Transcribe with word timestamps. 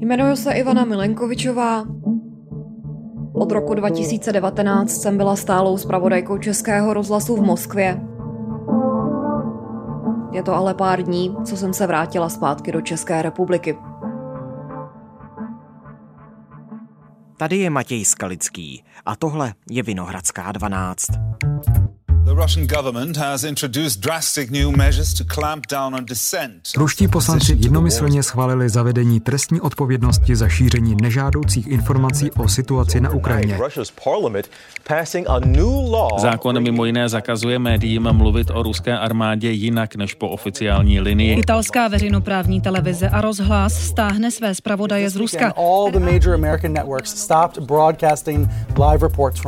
Jmenuji 0.00 0.36
se 0.36 0.52
Ivana 0.52 0.84
Milenkovičová. 0.84 1.84
Od 3.32 3.52
roku 3.52 3.74
2019 3.74 4.90
jsem 4.90 5.16
byla 5.16 5.36
stálou 5.36 5.78
zpravodajkou 5.78 6.38
Českého 6.38 6.94
rozhlasu 6.94 7.36
v 7.36 7.42
Moskvě. 7.42 8.00
Je 10.32 10.42
to 10.42 10.54
ale 10.54 10.74
pár 10.74 11.02
dní, 11.02 11.36
co 11.44 11.56
jsem 11.56 11.72
se 11.72 11.86
vrátila 11.86 12.28
zpátky 12.28 12.72
do 12.72 12.80
České 12.80 13.22
republiky. 13.22 13.78
Tady 17.36 17.56
je 17.56 17.70
Matěj 17.70 18.04
Skalický 18.04 18.84
a 19.06 19.16
tohle 19.16 19.54
je 19.70 19.82
Vinohradská 19.82 20.52
12. 20.52 21.06
Ruští 26.76 27.08
poslanci 27.08 27.56
jednomyslně 27.58 28.22
schválili 28.22 28.68
zavedení 28.68 29.20
trestní 29.20 29.60
odpovědnosti 29.60 30.36
za 30.36 30.48
šíření 30.48 30.96
nežádoucích 31.02 31.66
informací 31.66 32.30
o 32.30 32.48
situaci 32.48 33.00
na 33.00 33.10
Ukrajině. 33.10 33.58
Zákon 36.18 36.62
mimo 36.62 36.84
jiné 36.84 37.08
zakazuje 37.08 37.58
médiím 37.58 38.12
mluvit 38.12 38.50
o 38.50 38.62
ruské 38.62 38.98
armádě 38.98 39.50
jinak 39.50 39.96
než 39.96 40.14
po 40.14 40.28
oficiální 40.28 41.00
linii. 41.00 41.38
Italská 41.38 41.88
veřejnoprávní 41.88 42.60
televize 42.60 43.08
a 43.08 43.20
rozhlas 43.20 43.74
stáhne 43.74 44.30
své 44.30 44.54
zpravodaje 44.54 45.10
z 45.10 45.16
Ruska. 45.16 45.52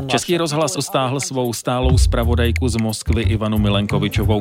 Český 0.07 0.37
rozhlas 0.37 0.73
stáhl 0.81 1.21
svou 1.21 1.53
stálou 1.53 1.99
zpravodajku 1.99 2.66
z 2.69 2.77
Moskvy 2.77 3.23
Ivanu 3.23 3.59
Milenkovičovou. 3.59 4.41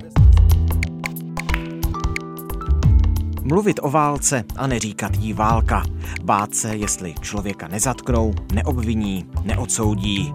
Mluvit 3.44 3.80
o 3.84 3.90
válce 3.90 4.44
a 4.56 4.68
neříkat 4.68 5.12
jí 5.18 5.34
válka. 5.34 5.84
Bát 6.24 6.56
se, 6.56 6.76
jestli 6.76 7.14
člověka 7.22 7.68
nezatknou, 7.68 8.34
neobviní, 8.54 9.26
neodsoudí. 9.44 10.34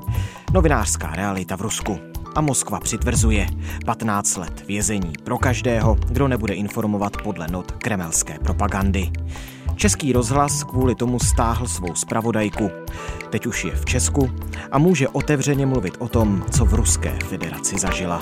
Novinářská 0.53 1.15
realita 1.15 1.57
v 1.57 1.61
Rusku. 1.61 1.99
A 2.35 2.41
Moskva 2.41 2.81
přitvrzuje 2.81 3.47
15 3.87 4.37
let 4.37 4.65
vězení 4.69 5.13
pro 5.25 5.39
každého, 5.39 5.95
kdo 6.09 6.29
nebude 6.29 6.55
informovat 6.55 7.17
podle 7.17 7.49
not 7.49 7.73
kremelské 7.73 8.39
propagandy. 8.39 9.11
Český 9.81 10.13
rozhlas 10.13 10.65
kvůli 10.65 10.95
tomu 10.95 11.19
stáhl 11.19 11.69
svou 11.69 11.95
spravodajku. 11.95 12.71
Teď 13.31 13.47
už 13.47 13.65
je 13.65 13.77
v 13.77 13.85
Česku 13.85 14.31
a 14.73 14.79
může 14.79 15.09
otevřeně 15.09 15.67
mluvit 15.67 15.97
o 15.99 16.09
tom, 16.09 16.45
co 16.51 16.65
v 16.65 16.75
Ruské 16.75 17.19
federaci 17.25 17.79
zažila. 17.79 18.21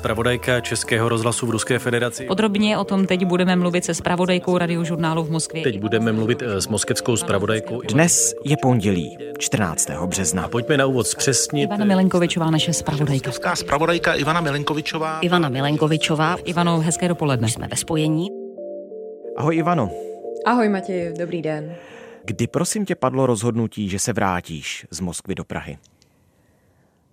Spravodajka 0.00 0.60
Českého 0.60 1.08
rozhlasu 1.08 1.46
v 1.46 1.50
Ruské 1.50 1.78
federaci. 1.78 2.24
Podrobně 2.24 2.78
o 2.78 2.84
tom 2.84 3.06
teď 3.06 3.24
budeme 3.24 3.56
mluvit 3.56 3.84
se 3.84 3.94
spravodajkou 3.94 4.58
radiožurnálu 4.58 5.24
v 5.24 5.30
Moskvě. 5.30 5.62
Teď 5.62 5.78
budeme 5.78 6.12
mluvit 6.12 6.42
eh, 6.42 6.60
s 6.60 6.68
moskevskou 6.68 7.16
spravodajkou. 7.16 7.80
Dnes 7.80 8.34
je 8.44 8.56
pondělí, 8.62 9.18
14. 9.38 9.90
března. 10.06 10.42
A 10.44 10.48
pojďme 10.48 10.76
na 10.76 10.86
úvod 10.86 11.06
zpřesnit. 11.06 11.62
Ivana 11.62 11.84
Milenkovičová, 11.84 12.50
naše 12.50 12.72
spravodajka. 12.72 13.30
Česká 13.30 13.56
spravodajka 13.56 14.14
Ivana 14.14 14.40
Milenkovičová. 14.40 15.20
Ivana 15.20 15.48
Milenkovičová. 15.48 16.36
Ivano, 16.44 16.80
hezké 16.80 17.08
dopoledne. 17.08 17.48
Jsme 17.48 17.68
ve 17.68 17.76
spojení. 17.76 18.28
Ahoj 19.36 19.56
Ivano. 19.56 19.90
Ahoj 20.46 20.68
Matěj, 20.68 21.14
dobrý 21.18 21.42
den. 21.42 21.74
Kdy 22.24 22.46
prosím 22.46 22.84
tě 22.84 22.94
padlo 22.94 23.26
rozhodnutí, 23.26 23.88
že 23.88 23.98
se 23.98 24.12
vrátíš 24.12 24.86
z 24.90 25.00
Moskvy 25.00 25.34
do 25.34 25.44
Prahy? 25.44 25.78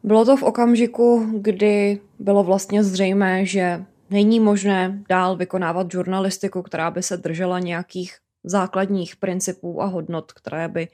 Bylo 0.07 0.25
to 0.25 0.37
v 0.37 0.43
okamžiku, 0.43 1.27
kdy 1.41 1.99
bylo 2.19 2.43
vlastně 2.43 2.83
zřejmé, 2.83 3.45
že 3.45 3.83
není 4.09 4.39
možné 4.39 5.03
dál 5.09 5.35
vykonávat 5.35 5.91
žurnalistiku, 5.91 6.61
která 6.61 6.91
by 6.91 7.03
se 7.03 7.17
držela 7.17 7.59
nějakých 7.59 8.15
základních 8.43 9.15
principů 9.15 9.81
a 9.81 9.85
hodnot, 9.85 10.31
které 10.31 10.67
by 10.67 10.87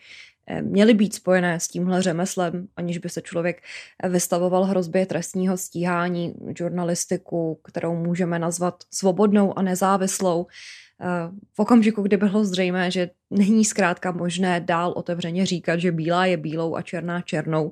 eh, 0.47 0.61
měly 0.61 0.93
být 0.93 1.13
spojené 1.13 1.59
s 1.59 1.67
tímhle 1.67 2.01
řemeslem, 2.01 2.67
aniž 2.75 2.97
by 2.97 3.09
se 3.09 3.21
člověk 3.21 3.61
vystavoval 4.09 4.63
hrozbě 4.63 5.05
trestního 5.05 5.57
stíhání, 5.57 6.33
žurnalistiku, 6.57 7.59
kterou 7.63 7.95
můžeme 7.95 8.39
nazvat 8.39 8.83
svobodnou 8.91 9.57
a 9.57 9.61
nezávislou. 9.61 10.47
Eh, 11.01 11.05
v 11.53 11.59
okamžiku, 11.59 12.01
kdy 12.01 12.17
bylo 12.17 12.45
zřejmé, 12.45 12.91
že 12.91 13.09
není 13.29 13.65
zkrátka 13.65 14.11
možné 14.11 14.59
dál 14.59 14.93
otevřeně 14.95 15.45
říkat, 15.45 15.79
že 15.79 15.91
bílá 15.91 16.25
je 16.25 16.37
bílou 16.37 16.75
a 16.75 16.81
černá 16.81 17.21
černou, 17.21 17.71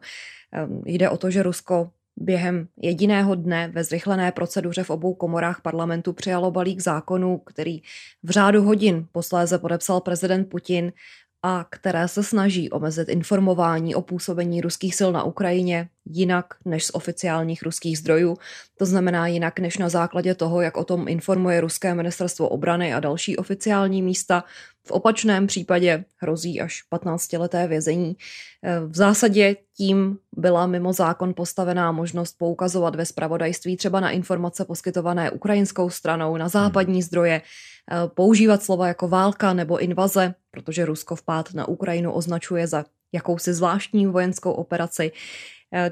jde 0.85 1.09
o 1.09 1.17
to, 1.17 1.31
že 1.31 1.43
Rusko 1.43 1.91
během 2.17 2.67
jediného 2.81 3.35
dne 3.35 3.67
ve 3.67 3.83
zrychlené 3.83 4.31
proceduře 4.31 4.83
v 4.83 4.89
obou 4.89 5.13
komorách 5.13 5.61
parlamentu 5.61 6.13
přijalo 6.13 6.51
balík 6.51 6.79
zákonů, 6.79 7.37
který 7.37 7.81
v 8.23 8.29
řádu 8.29 8.63
hodin 8.63 9.07
posléze 9.11 9.59
podepsal 9.59 10.01
prezident 10.01 10.49
Putin 10.49 10.93
a 11.43 11.65
které 11.69 12.07
se 12.07 12.23
snaží 12.23 12.69
omezit 12.69 13.09
informování 13.09 13.95
o 13.95 14.01
působení 14.01 14.61
ruských 14.61 14.95
sil 14.99 15.09
na 15.11 15.23
Ukrajině 15.23 15.89
jinak 16.05 16.45
než 16.65 16.85
z 16.85 16.91
oficiálních 16.93 17.63
ruských 17.63 17.97
zdrojů. 17.97 18.37
To 18.77 18.85
znamená 18.85 19.27
jinak 19.27 19.59
než 19.59 19.77
na 19.77 19.89
základě 19.89 20.35
toho, 20.35 20.61
jak 20.61 20.77
o 20.77 20.83
tom 20.83 21.07
informuje 21.07 21.61
ruské 21.61 21.95
ministerstvo 21.95 22.49
obrany 22.49 22.93
a 22.93 22.99
další 22.99 23.37
oficiální 23.37 24.01
místa. 24.01 24.43
V 24.83 24.91
opačném 24.91 25.47
případě 25.47 26.05
hrozí 26.17 26.61
až 26.61 26.83
15-leté 26.91 27.67
vězení. 27.67 28.15
V 28.87 28.95
zásadě 28.95 29.55
tím 29.77 30.17
byla 30.37 30.67
mimo 30.67 30.93
zákon 30.93 31.33
postavená 31.33 31.91
možnost 31.91 32.35
poukazovat 32.37 32.95
ve 32.95 33.05
spravodajství 33.05 33.77
třeba 33.77 33.99
na 33.99 34.09
informace 34.09 34.65
poskytované 34.65 35.31
ukrajinskou 35.31 35.89
stranou, 35.89 36.37
na 36.37 36.49
západní 36.49 37.01
zdroje, 37.01 37.41
používat 38.07 38.63
slova 38.63 38.87
jako 38.87 39.07
válka 39.07 39.53
nebo 39.53 39.77
invaze, 39.77 40.33
protože 40.51 40.85
Rusko 40.85 41.15
vpád 41.15 41.53
na 41.53 41.67
Ukrajinu 41.67 42.11
označuje 42.11 42.67
za 42.67 42.85
jakousi 43.11 43.53
zvláštní 43.53 44.07
vojenskou 44.07 44.51
operaci. 44.51 45.11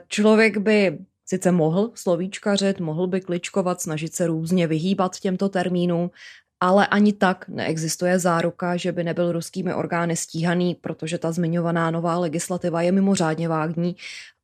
Člověk 0.07 0.57
by 0.57 0.97
sice 1.25 1.51
mohl 1.51 1.91
slovíčkařit, 1.93 2.79
mohl 2.79 3.07
by 3.07 3.21
kličkovat, 3.21 3.81
snažit 3.81 4.15
se 4.15 4.27
různě 4.27 4.67
vyhýbat 4.67 5.19
těmto 5.19 5.49
termínům, 5.49 6.11
ale 6.59 6.87
ani 6.87 7.13
tak 7.13 7.47
neexistuje 7.47 8.19
záruka, 8.19 8.77
že 8.77 8.91
by 8.91 9.03
nebyl 9.03 9.31
ruskými 9.31 9.73
orgány 9.73 10.15
stíhaný, 10.15 10.75
protože 10.75 11.17
ta 11.17 11.31
zmiňovaná 11.31 11.91
nová 11.91 12.19
legislativa 12.19 12.81
je 12.81 12.91
mimořádně 12.91 13.47
vágní 13.49 13.95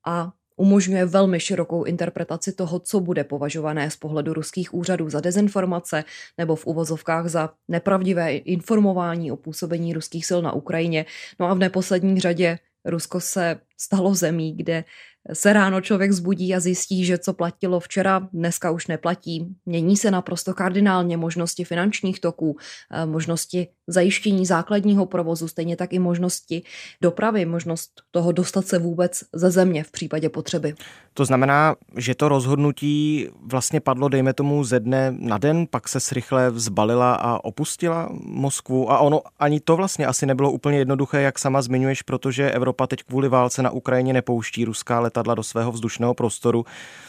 a 0.05 0.31
umožňuje 0.55 1.05
velmi 1.05 1.39
širokou 1.39 1.83
interpretaci 1.83 2.51
toho, 2.53 2.79
co 2.79 2.99
bude 2.99 3.23
považované 3.23 3.91
z 3.91 3.95
pohledu 3.95 4.33
ruských 4.33 4.73
úřadů 4.73 5.09
za 5.09 5.19
dezinformace 5.19 6.03
nebo 6.37 6.55
v 6.55 6.65
uvozovkách 6.65 7.27
za 7.27 7.49
nepravdivé 7.67 8.35
informování 8.35 9.31
o 9.31 9.35
působení 9.35 9.93
ruských 9.93 10.25
sil 10.29 10.39
na 10.41 10.51
Ukrajině. 10.51 11.05
No 11.39 11.47
a 11.47 11.53
v 11.53 11.59
neposlední 11.59 12.19
řadě 12.19 12.59
Rusko 12.85 13.19
se 13.19 13.59
stalo 13.77 14.15
zemí, 14.15 14.53
kde 14.55 14.83
se 15.33 15.53
ráno 15.53 15.81
člověk 15.81 16.11
zbudí 16.11 16.55
a 16.55 16.59
zjistí, 16.59 17.05
že 17.05 17.17
co 17.17 17.33
platilo 17.33 17.79
včera, 17.79 18.29
dneska 18.33 18.71
už 18.71 18.87
neplatí. 18.87 19.55
Mění 19.65 19.97
se 19.97 20.11
naprosto 20.11 20.53
kardinálně 20.53 21.17
možnosti 21.17 21.63
finančních 21.63 22.19
toků, 22.19 22.57
eh, 22.91 23.05
možnosti 23.05 23.67
zajištění 23.87 24.45
základního 24.45 25.05
provozu, 25.05 25.47
stejně 25.47 25.75
tak 25.75 25.93
i 25.93 25.99
možnosti 25.99 26.63
dopravy, 27.01 27.45
možnost 27.45 27.91
toho 28.11 28.31
dostat 28.31 28.67
se 28.67 28.79
vůbec 28.79 29.23
ze 29.33 29.51
země 29.51 29.83
v 29.83 29.91
případě 29.91 30.29
potřeby. 30.29 30.73
To 31.13 31.25
znamená, 31.25 31.75
že 31.97 32.15
to 32.15 32.29
rozhodnutí 32.29 33.29
vlastně 33.41 33.79
padlo, 33.79 34.09
dejme 34.09 34.33
tomu, 34.33 34.63
ze 34.63 34.79
dne 34.79 35.15
na 35.19 35.37
den, 35.37 35.67
pak 35.69 35.87
se 35.87 35.99
rychle 36.15 36.49
vzbalila 36.49 37.15
a 37.15 37.43
opustila 37.43 38.09
Moskvu 38.23 38.91
a 38.91 38.99
ono 38.99 39.21
ani 39.39 39.59
to 39.59 39.75
vlastně 39.75 40.05
asi 40.05 40.25
nebylo 40.25 40.51
úplně 40.51 40.77
jednoduché, 40.77 41.21
jak 41.21 41.39
sama 41.39 41.61
zmiňuješ, 41.61 42.01
protože 42.01 42.51
Evropa 42.51 42.87
teď 42.87 43.03
kvůli 43.03 43.29
válce 43.29 43.61
na 43.61 43.69
Ukrajině 43.69 44.13
nepouští 44.13 44.65
ruská 44.65 44.99
letadla 44.99 45.35
do 45.35 45.43
svého 45.43 45.71
vzdušného 45.71 46.13
prostoru. 46.13 46.65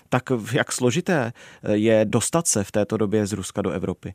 Tak 0.08 0.22
jak 0.52 0.72
složité 0.72 1.32
je 1.72 2.04
dostat 2.04 2.46
se 2.46 2.64
v 2.64 2.72
této 2.72 2.96
době 2.96 3.26
z 3.26 3.32
Ruska 3.32 3.62
do 3.62 3.70
Evropy? 3.70 4.14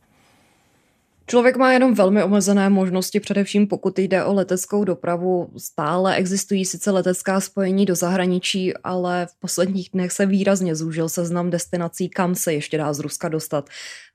Člověk 1.32 1.58
má 1.58 1.74
jenom 1.74 1.94
velmi 1.94 2.24
omezené 2.24 2.70
možnosti, 2.70 3.20
především 3.20 3.68
pokud 3.68 4.00
jde 4.00 4.24
o 4.24 4.34
leteckou 4.34 4.84
dopravu. 4.84 5.50
Stále 5.58 6.16
existují 6.16 6.66
sice 6.66 6.92
letecká 6.92 7.40
spojení 7.40 7.86
do 7.86 7.96
zahraničí, 7.96 8.74
ale 8.84 9.26
v 9.26 9.40
posledních 9.40 9.90
dnech 9.94 10.12
se 10.12 10.26
výrazně 10.26 10.76
zúžil 10.76 11.10
seznam 11.10 11.50
destinací, 11.50 12.10
kam 12.10 12.36
se 12.36 12.54
ještě 12.54 12.78
dá 12.78 12.94
z 12.94 13.00
Ruska 13.00 13.30
dostat. 13.30 13.70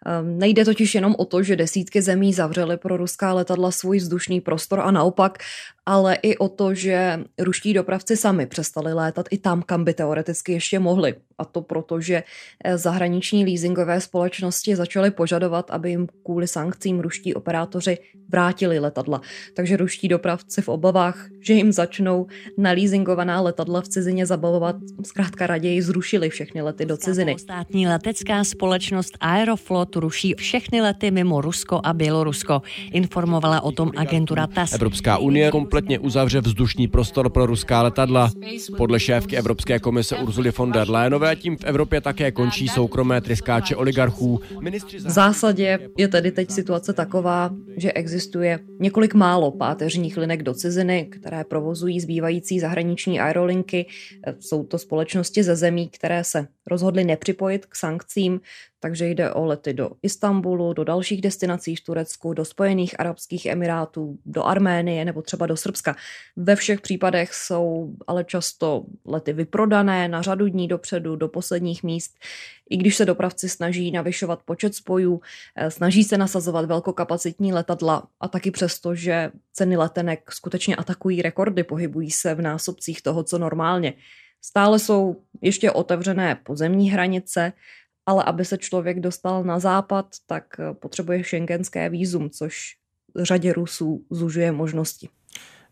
Ehm, 0.07 0.39
nejde 0.39 0.65
totiž 0.65 0.95
jenom 0.95 1.15
o 1.19 1.25
to, 1.25 1.43
že 1.43 1.57
desítky 1.57 2.03
zemí 2.03 2.33
zavřely 2.33 2.77
pro 2.77 2.97
ruská 2.97 3.33
letadla 3.33 3.71
svůj 3.71 3.99
vzdušný 3.99 4.41
prostor 4.41 4.81
a 4.81 4.91
naopak, 4.91 5.39
ale 5.87 6.15
i 6.23 6.37
o 6.37 6.49
to, 6.49 6.75
že 6.75 7.21
ruští 7.38 7.75
dopravci 7.75 8.17
sami 8.17 8.47
přestali 8.47 8.93
létat 8.93 9.27
i 9.31 9.38
tam, 9.38 9.62
kam 9.62 9.85
by 9.85 9.94
teoreticky 9.94 10.53
ještě 10.53 10.79
mohli. 10.79 11.15
A 11.38 11.44
to 11.44 11.62
proto, 11.62 12.00
že 12.00 12.23
eh, 12.65 12.79
zahraniční 12.79 13.44
leasingové 13.44 14.00
společnosti 14.00 14.77
začaly 14.77 15.11
požadovat, 15.11 15.71
aby 15.71 15.91
jim 15.91 16.09
kvůli 16.25 16.49
sankcím 16.49 17.00
ruští 17.00 17.35
operátoři 17.35 17.99
vrátili 18.29 18.79
letadla. 18.79 19.21
Takže 19.55 19.77
ruští 19.77 20.09
dopravci 20.09 20.62
v 20.62 20.69
obavách, 20.69 21.29
že 21.41 21.55
jim 21.55 21.73
začnou 21.73 22.27
na 22.59 22.71
leasingovaná 22.71 23.41
letadla 23.41 23.81
v 23.81 23.89
cizině 23.89 24.27
zabavovat, 24.27 24.77
zkrátka 25.05 25.47
raději 25.47 25.82
zrušili 25.82 26.31
všechny 26.31 26.62
lety 26.62 26.87
do 26.87 26.97
ciziny. 26.97 27.37
Státní 27.39 27.87
letecká 27.87 28.44
společnost 28.44 29.19
Aeroflot 29.21 29.97
ruší 29.97 30.35
všechny 30.35 30.82
lety 30.82 31.11
mimo 31.11 31.41
Rusko 31.41 31.81
a 31.85 31.93
Bělorusko. 31.93 32.62
Informovala 32.93 33.61
o 33.61 33.73
tom 33.73 33.93
agentura 33.97 34.47
TAS. 34.47 34.73
Evropská 34.73 35.19
unie 35.19 35.50
kompletně 35.76 35.99
uzavře 35.99 36.40
vzdušný 36.40 36.88
prostor 36.88 37.31
pro 37.31 37.46
ruská 37.46 37.82
letadla. 37.82 38.31
Podle 38.76 39.00
šéfky 39.00 39.37
Evropské 39.37 39.78
komise 39.78 40.17
Ursuly 40.17 40.50
von 40.50 40.73
der 40.73 40.90
Leyenové 40.90 41.37
tím 41.37 41.56
v 41.56 41.64
Evropě 41.64 42.00
také 42.00 42.32
končí 42.32 42.69
soukromé 42.69 43.20
tryskáče 43.20 43.76
oligarchů. 43.76 44.40
V 45.05 45.11
zásadě 45.11 45.78
je 45.99 46.08
tedy 46.08 46.31
teď 46.32 46.50
situace 46.50 46.93
taková, 46.93 47.50
že 47.76 47.93
existuje 47.93 48.58
několik 48.81 49.14
málo 49.14 49.50
páteřních 49.50 50.17
linek 50.17 50.43
do 50.43 50.55
ciziny, 50.55 51.08
které 51.11 51.44
provozují 51.44 52.00
zbývající 52.00 52.61
zahraniční 52.61 53.20
aerolinky. 53.20 53.87
Jsou 54.40 54.64
to 54.64 54.79
společnosti 54.79 55.43
ze 55.43 55.56
zemí, 55.56 55.88
které 55.88 56.25
se 56.25 56.46
rozhodly 56.67 57.05
nepřipojit 57.05 57.67
k 57.67 57.77
sankcím, 57.77 58.41
takže 58.81 59.07
jde 59.07 59.33
o 59.33 59.45
lety 59.45 59.75
do 59.75 59.91
Istanbulu, 60.03 60.73
do 60.73 60.85
dalších 60.85 61.21
destinací 61.21 61.77
v 61.77 61.81
Turecku, 61.81 62.33
do 62.33 62.45
Spojených 62.45 63.01
Arabských 63.01 63.47
Emirátů, 63.47 64.19
do 64.27 64.45
Arménie 64.45 65.05
nebo 65.05 65.23
třeba 65.23 65.47
do 65.47 65.57
Srbska. 65.57 65.97
Ve 66.37 66.57
všech 66.57 66.81
případech 66.81 67.35
jsou 67.35 67.95
ale 68.07 68.25
často 68.25 68.85
lety 69.05 69.33
vyprodané 69.33 70.09
na 70.09 70.23
řadu 70.23 70.49
dní 70.49 70.69
dopředu, 70.69 71.17
do 71.17 71.29
posledních 71.29 71.83
míst. 71.83 72.15
I 72.71 72.77
když 72.77 72.97
se 72.97 73.05
dopravci 73.05 73.49
snaží 73.49 73.91
navyšovat 73.91 74.43
počet 74.45 74.75
spojů, 74.75 75.21
eh, 75.57 75.71
snaží 75.71 76.05
se 76.05 76.19
nasazovat 76.19 76.65
velkokapacitní 76.65 77.53
letadla 77.53 78.09
a 78.21 78.29
taky 78.29 78.51
přesto, 78.51 78.95
že 78.95 79.31
ceny 79.53 79.77
letenek 79.77 80.33
skutečně 80.33 80.77
atakují 80.77 81.23
rekordy, 81.23 81.65
pohybují 81.65 82.11
se 82.11 82.35
v 82.35 82.43
násobcích 82.43 83.03
toho, 83.03 83.23
co 83.23 83.39
normálně. 83.39 83.95
Stále 84.44 84.79
jsou 84.79 85.17
ještě 85.43 85.71
otevřené 85.71 86.35
pozemní 86.35 86.91
hranice, 86.91 87.53
ale 88.06 88.25
aby 88.25 88.44
se 88.44 88.59
člověk 88.59 89.00
dostal 89.00 89.44
na 89.44 89.59
západ, 89.59 90.06
tak 90.27 90.44
eh, 90.59 90.75
potřebuje 90.75 91.25
šengenské 91.25 91.88
výzum, 91.88 92.31
což 92.31 92.77
řadě 93.17 93.53
Rusů 93.53 94.06
zužuje 94.11 94.53
možnosti. 94.53 95.09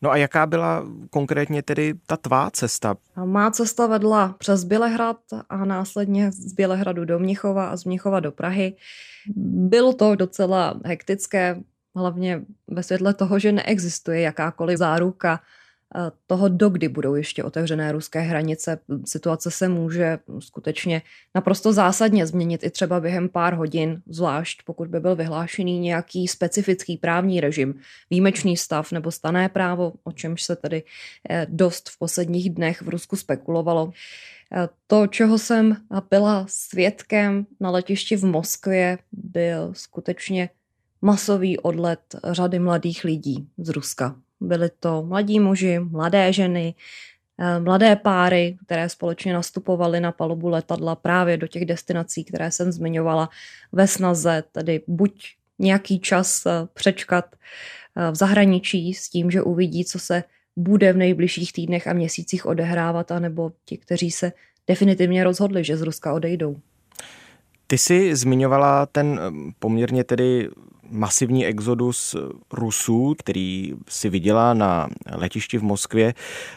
No 0.03 0.11
a 0.11 0.17
jaká 0.17 0.47
byla 0.47 0.85
konkrétně 1.11 1.63
tedy 1.63 1.95
ta 2.07 2.17
tvá 2.17 2.51
cesta? 2.51 2.97
Má 3.25 3.51
cesta 3.51 3.87
vedla 3.87 4.35
přes 4.39 4.65
Bělehrad 4.65 5.17
a 5.49 5.65
následně 5.65 6.33
z 6.33 6.53
Bělehradu 6.53 7.05
do 7.05 7.19
Mnichova 7.19 7.69
a 7.69 7.77
z 7.77 7.85
Mnichova 7.85 8.21
do 8.21 8.33
Prahy. 8.33 8.77
Bylo 9.37 9.93
to 9.93 10.15
docela 10.15 10.81
hektické, 10.85 11.61
hlavně 11.97 12.43
ve 12.69 12.83
světle 12.83 13.15
toho, 13.15 13.39
že 13.39 13.53
neexistuje 13.53 14.21
jakákoliv 14.21 14.79
záruka 14.79 15.41
toho, 16.27 16.49
dokdy 16.49 16.89
budou 16.89 17.15
ještě 17.15 17.45
otevřené 17.45 17.93
ruské 17.93 18.21
hranice. 18.21 18.79
Situace 19.07 19.51
se 19.51 19.69
může 19.69 20.19
skutečně 20.39 21.03
naprosto 21.35 21.73
zásadně 21.73 22.27
změnit 22.27 22.65
i 22.65 22.71
třeba 22.71 23.01
během 23.01 23.29
pár 23.29 23.55
hodin, 23.55 24.03
zvlášť 24.07 24.63
pokud 24.65 24.89
by 24.89 25.01
byl 25.01 25.17
vyhlášený 25.17 25.79
nějaký 25.79 26.29
specifický 26.29 26.97
právní 26.97 27.41
režim, 27.41 27.75
výjimečný 28.11 28.57
stav 28.57 28.93
nebo 28.93 29.11
stané 29.11 29.49
právo, 29.49 29.93
o 30.05 30.13
čemž 30.13 30.43
se 30.43 30.57
tedy 30.57 30.83
eh, 31.31 31.47
dost 31.51 31.91
v 31.91 31.99
posledních 31.99 32.51
dnech 32.51 32.83
v 32.83 32.89
Rusku 32.89 33.17
spekulovalo. 33.17 33.93
Eh, 34.57 34.69
to, 34.87 35.07
čeho 35.07 35.39
jsem 35.39 35.77
byla 36.11 36.47
svědkem 36.49 37.47
na 37.61 37.71
letišti 37.71 38.17
v 38.17 38.25
Moskvě, 38.25 38.99
byl 39.13 39.75
skutečně 39.75 40.51
masový 41.03 41.59
odlet 41.59 42.01
řady 42.25 42.59
mladých 42.59 43.05
lidí 43.05 43.49
z 43.59 43.69
Ruska. 43.69 44.17
Byli 44.45 44.71
to 44.81 45.03
mladí 45.03 45.41
muži, 45.41 45.79
mladé 45.79 46.33
ženy, 46.33 46.75
eh, 47.39 47.61
mladé 47.61 47.97
páry, 47.97 48.57
které 48.67 48.89
společně 48.89 49.33
nastupovaly 49.33 50.01
na 50.01 50.13
palubu 50.13 50.49
letadla 50.49 50.95
právě 50.95 51.37
do 51.37 51.47
těch 51.47 51.65
destinací, 51.65 52.25
které 52.25 52.51
jsem 52.51 52.73
zmiňovala, 52.73 53.29
ve 53.73 53.87
snaze 53.87 54.45
tedy 54.53 54.83
buď 54.87 55.27
nějaký 55.59 55.99
čas 56.01 56.47
eh, 56.47 56.51
přečkat 56.75 57.25
eh, 57.97 58.11
v 58.11 58.15
zahraničí 58.15 58.95
s 58.95 59.09
tím, 59.09 59.31
že 59.31 59.43
uvidí, 59.43 59.85
co 59.85 59.99
se 59.99 60.25
bude 60.57 60.93
v 60.93 60.97
nejbližších 60.97 61.53
týdnech 61.53 61.87
a 61.87 61.93
měsících 61.93 62.47
odehrávat, 62.47 63.13
anebo 63.13 63.53
ti, 63.65 63.79
kteří 63.79 64.11
se 64.11 64.33
definitivně 64.67 65.25
rozhodli, 65.25 65.65
že 65.65 65.77
z 65.77 65.83
Ruska 65.83 66.13
odejdou. 66.13 66.57
Ty 67.67 67.79
jsi 67.79 68.17
zmiňovala 68.17 68.87
ten 68.87 69.21
poměrně 69.59 70.05
tedy 70.05 70.49
masivní 70.95 71.47
exodus 71.47 72.17
Rusů, 72.53 73.15
který 73.19 73.75
si 73.89 74.09
viděla 74.09 74.55
na 74.55 74.89
letišti 75.13 75.59
v 75.59 75.63
Moskvě. 75.63 76.15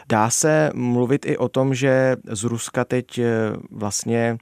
Dá 0.08 0.30
se 0.30 0.70
mluvit 0.74 1.26
i 1.26 1.36
o 1.36 1.48
tom, 1.48 1.74
že 1.74 2.16
z 2.30 2.44
Ruska 2.44 2.84
teď 2.84 3.18
eh, 3.18 3.26
vlastně 3.70 4.38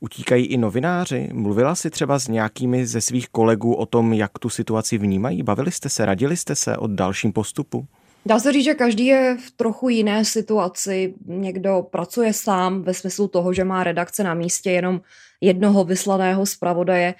utíkají 0.00 0.46
i 0.46 0.56
novináři? 0.56 1.28
Mluvila 1.32 1.74
jsi 1.74 1.90
třeba 1.90 2.18
s 2.18 2.28
nějakými 2.28 2.86
ze 2.86 3.00
svých 3.00 3.28
kolegů 3.28 3.74
o 3.74 3.86
tom, 3.86 4.12
jak 4.12 4.38
tu 4.38 4.48
situaci 4.48 4.98
vnímají? 4.98 5.42
Bavili 5.42 5.72
jste 5.72 5.88
se, 5.88 6.06
radili 6.06 6.36
jste 6.36 6.54
se 6.54 6.76
o 6.76 6.86
dalším 6.86 7.32
postupu? 7.32 7.86
Dá 8.26 8.38
se 8.38 8.52
říct, 8.52 8.64
že 8.64 8.74
každý 8.74 9.06
je 9.06 9.36
v 9.46 9.50
trochu 9.50 9.88
jiné 9.88 10.24
situaci. 10.24 11.14
Někdo 11.26 11.86
pracuje 11.90 12.32
sám 12.32 12.82
ve 12.82 12.94
smyslu 12.94 13.28
toho, 13.28 13.52
že 13.52 13.64
má 13.64 13.84
redakce 13.84 14.24
na 14.24 14.34
místě 14.34 14.70
jenom 14.70 15.00
jednoho 15.40 15.84
vyslaného 15.84 16.46
zpravodaje. 16.46 17.14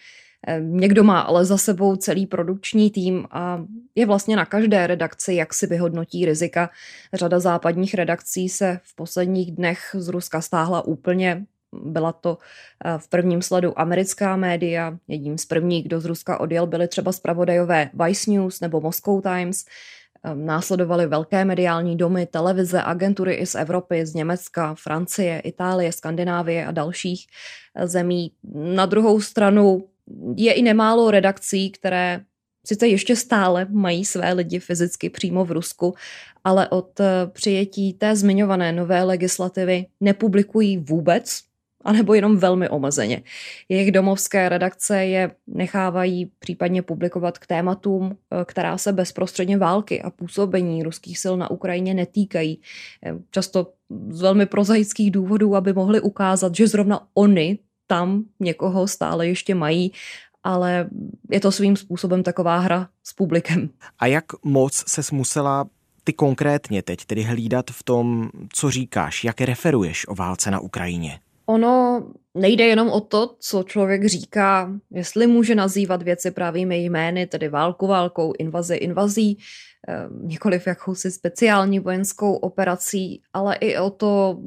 Někdo 0.60 1.04
má 1.04 1.20
ale 1.20 1.44
za 1.44 1.58
sebou 1.58 1.96
celý 1.96 2.26
produkční 2.26 2.90
tým 2.90 3.26
a 3.30 3.64
je 3.94 4.06
vlastně 4.06 4.36
na 4.36 4.44
každé 4.44 4.86
redakci, 4.86 5.34
jak 5.34 5.54
si 5.54 5.66
vyhodnotí 5.66 6.26
rizika. 6.26 6.70
Řada 7.14 7.40
západních 7.40 7.94
redakcí 7.94 8.48
se 8.48 8.80
v 8.82 8.96
posledních 8.96 9.52
dnech 9.52 9.96
z 9.98 10.08
Ruska 10.08 10.40
stáhla 10.40 10.82
úplně. 10.82 11.46
Byla 11.84 12.12
to 12.12 12.38
eh, 12.84 12.98
v 12.98 13.08
prvním 13.08 13.42
sledu 13.42 13.80
americká 13.80 14.36
média. 14.36 14.98
Jedním 15.08 15.38
z 15.38 15.44
prvních, 15.44 15.84
kdo 15.84 16.00
z 16.00 16.04
Ruska 16.04 16.40
odjel, 16.40 16.66
byly 16.66 16.88
třeba 16.88 17.12
zpravodajové 17.12 17.90
Vice 17.94 18.30
News 18.30 18.60
nebo 18.60 18.80
Moscow 18.80 19.22
Times. 19.22 19.64
Ehm, 20.24 20.46
následovaly 20.46 21.06
velké 21.06 21.44
mediální 21.44 21.96
domy, 21.96 22.26
televize, 22.26 22.82
agentury 22.82 23.34
i 23.34 23.46
z 23.46 23.54
Evropy, 23.54 24.06
z 24.06 24.14
Německa, 24.14 24.74
Francie, 24.74 25.40
Itálie, 25.40 25.92
Skandinávie 25.92 26.66
a 26.66 26.70
dalších 26.70 27.26
eh, 27.74 27.86
zemí. 27.86 28.32
Na 28.54 28.86
druhou 28.86 29.20
stranu 29.20 29.84
je 30.36 30.52
i 30.52 30.62
nemálo 30.62 31.10
redakcí, 31.10 31.70
které 31.70 32.20
sice 32.66 32.88
ještě 32.88 33.16
stále 33.16 33.66
mají 33.70 34.04
své 34.04 34.32
lidi 34.32 34.58
fyzicky 34.58 35.10
přímo 35.10 35.44
v 35.44 35.50
Rusku, 35.50 35.94
ale 36.44 36.68
od 36.68 37.00
eh, 37.00 37.26
přijetí 37.32 37.92
té 37.92 38.16
zmiňované 38.16 38.72
nové 38.72 39.02
legislativy 39.02 39.86
nepublikují 40.00 40.78
vůbec, 40.78 41.40
anebo 41.84 42.14
jenom 42.14 42.36
velmi 42.36 42.68
omezeně. 42.68 43.22
Jejich 43.68 43.92
domovské 43.92 44.48
redakce 44.48 45.04
je 45.04 45.30
nechávají 45.46 46.30
případně 46.38 46.82
publikovat 46.82 47.38
k 47.38 47.46
tématům, 47.46 48.16
eh, 48.16 48.44
která 48.44 48.78
se 48.78 48.92
bezprostředně 48.92 49.58
války 49.58 50.02
a 50.02 50.10
působení 50.10 50.82
ruských 50.82 51.18
sil 51.22 51.34
na 51.36 51.50
Ukrajině 51.50 51.94
netýkají. 51.94 52.60
Eh, 53.06 53.14
často 53.30 53.72
z 54.10 54.20
velmi 54.20 54.46
prozaických 54.46 55.10
důvodů, 55.10 55.56
aby 55.56 55.72
mohli 55.72 56.00
ukázat, 56.00 56.54
že 56.54 56.66
zrovna 56.68 57.08
oni 57.14 57.58
tam 57.88 58.24
někoho 58.40 58.88
stále 58.88 59.26
ještě 59.26 59.54
mají, 59.54 59.92
ale 60.44 60.88
je 61.30 61.40
to 61.40 61.52
svým 61.52 61.76
způsobem 61.76 62.22
taková 62.22 62.58
hra 62.58 62.88
s 63.04 63.12
publikem. 63.12 63.68
A 63.98 64.06
jak 64.06 64.24
moc 64.44 64.84
se 64.86 65.14
musela 65.14 65.66
ty 66.04 66.12
konkrétně 66.12 66.82
teď 66.82 67.04
tedy 67.04 67.22
hlídat 67.22 67.70
v 67.70 67.82
tom, 67.82 68.30
co 68.52 68.70
říkáš, 68.70 69.24
jak 69.24 69.40
referuješ 69.40 70.08
o 70.08 70.14
válce 70.14 70.50
na 70.50 70.60
Ukrajině? 70.60 71.20
Ono 71.46 72.02
nejde 72.34 72.64
jenom 72.64 72.88
o 72.88 73.00
to, 73.00 73.36
co 73.38 73.62
člověk 73.62 74.06
říká, 74.06 74.72
jestli 74.90 75.26
může 75.26 75.54
nazývat 75.54 76.02
věci 76.02 76.30
pravými 76.30 76.84
jmény, 76.84 77.26
tedy 77.26 77.48
válku 77.48 77.86
válkou, 77.86 78.32
invazi 78.38 78.76
invazí, 78.76 79.38
eh, 79.88 80.08
nikoliv 80.22 80.66
jakousi 80.66 81.10
speciální 81.10 81.78
vojenskou 81.78 82.34
operací, 82.34 83.22
ale 83.32 83.56
i 83.56 83.78
o 83.78 83.90
to, 83.90 84.38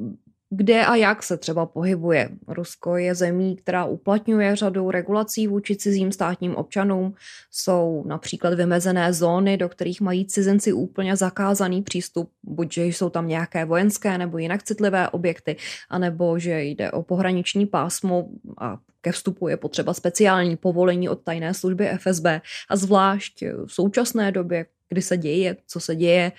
kde 0.53 0.85
a 0.85 0.95
jak 0.95 1.23
se 1.23 1.37
třeba 1.37 1.65
pohybuje. 1.65 2.29
Rusko 2.47 2.97
je 2.97 3.15
zemí, 3.15 3.55
která 3.55 3.85
uplatňuje 3.85 4.55
řadu 4.55 4.91
regulací 4.91 5.47
vůči 5.47 5.75
cizím 5.75 6.11
státním 6.11 6.55
občanům. 6.55 7.13
Jsou 7.51 8.03
například 8.07 8.53
vymezené 8.53 9.13
zóny, 9.13 9.57
do 9.57 9.69
kterých 9.69 10.01
mají 10.01 10.25
cizinci 10.25 10.73
úplně 10.73 11.15
zakázaný 11.15 11.81
přístup, 11.81 12.29
buď 12.43 12.73
že 12.73 12.85
jsou 12.85 13.09
tam 13.09 13.27
nějaké 13.27 13.65
vojenské 13.65 14.17
nebo 14.17 14.37
jinak 14.37 14.63
citlivé 14.63 15.09
objekty, 15.09 15.55
anebo 15.89 16.39
že 16.39 16.63
jde 16.63 16.91
o 16.91 17.03
pohraniční 17.03 17.65
pásmo 17.65 18.27
a 18.57 18.77
ke 19.01 19.11
vstupu 19.11 19.47
je 19.47 19.57
potřeba 19.57 19.93
speciální 19.93 20.57
povolení 20.57 21.09
od 21.09 21.23
tajné 21.23 21.53
služby 21.53 21.89
FSB 21.97 22.25
a 22.69 22.75
zvlášť 22.75 23.43
v 23.65 23.73
současné 23.73 24.31
době, 24.31 24.65
kdy 24.89 25.01
se 25.01 25.17
děje, 25.17 25.57
co 25.67 25.79
se 25.79 25.95
děje, 25.95 26.31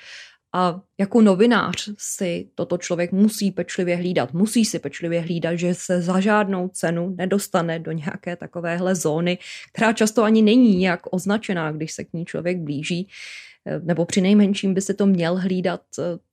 A 0.54 0.80
jako 0.98 1.20
novinář 1.22 1.90
si 1.98 2.48
toto 2.54 2.78
člověk 2.78 3.12
musí 3.12 3.50
pečlivě 3.50 3.96
hlídat. 3.96 4.32
Musí 4.32 4.64
si 4.64 4.78
pečlivě 4.78 5.20
hlídat, 5.20 5.54
že 5.54 5.74
se 5.74 6.02
za 6.02 6.20
žádnou 6.20 6.68
cenu 6.68 7.14
nedostane 7.18 7.78
do 7.78 7.92
nějaké 7.92 8.36
takovéhle 8.36 8.94
zóny, 8.94 9.38
která 9.72 9.92
často 9.92 10.22
ani 10.22 10.42
není 10.42 10.76
nějak 10.76 11.00
označená, 11.10 11.72
když 11.72 11.92
se 11.92 12.04
k 12.04 12.12
ní 12.12 12.24
člověk 12.24 12.58
blíží. 12.58 13.08
Nebo 13.82 14.04
při 14.04 14.20
nejmenším 14.20 14.74
by 14.74 14.80
se 14.80 14.94
to 14.94 15.06
měl 15.06 15.36
hlídat 15.36 15.80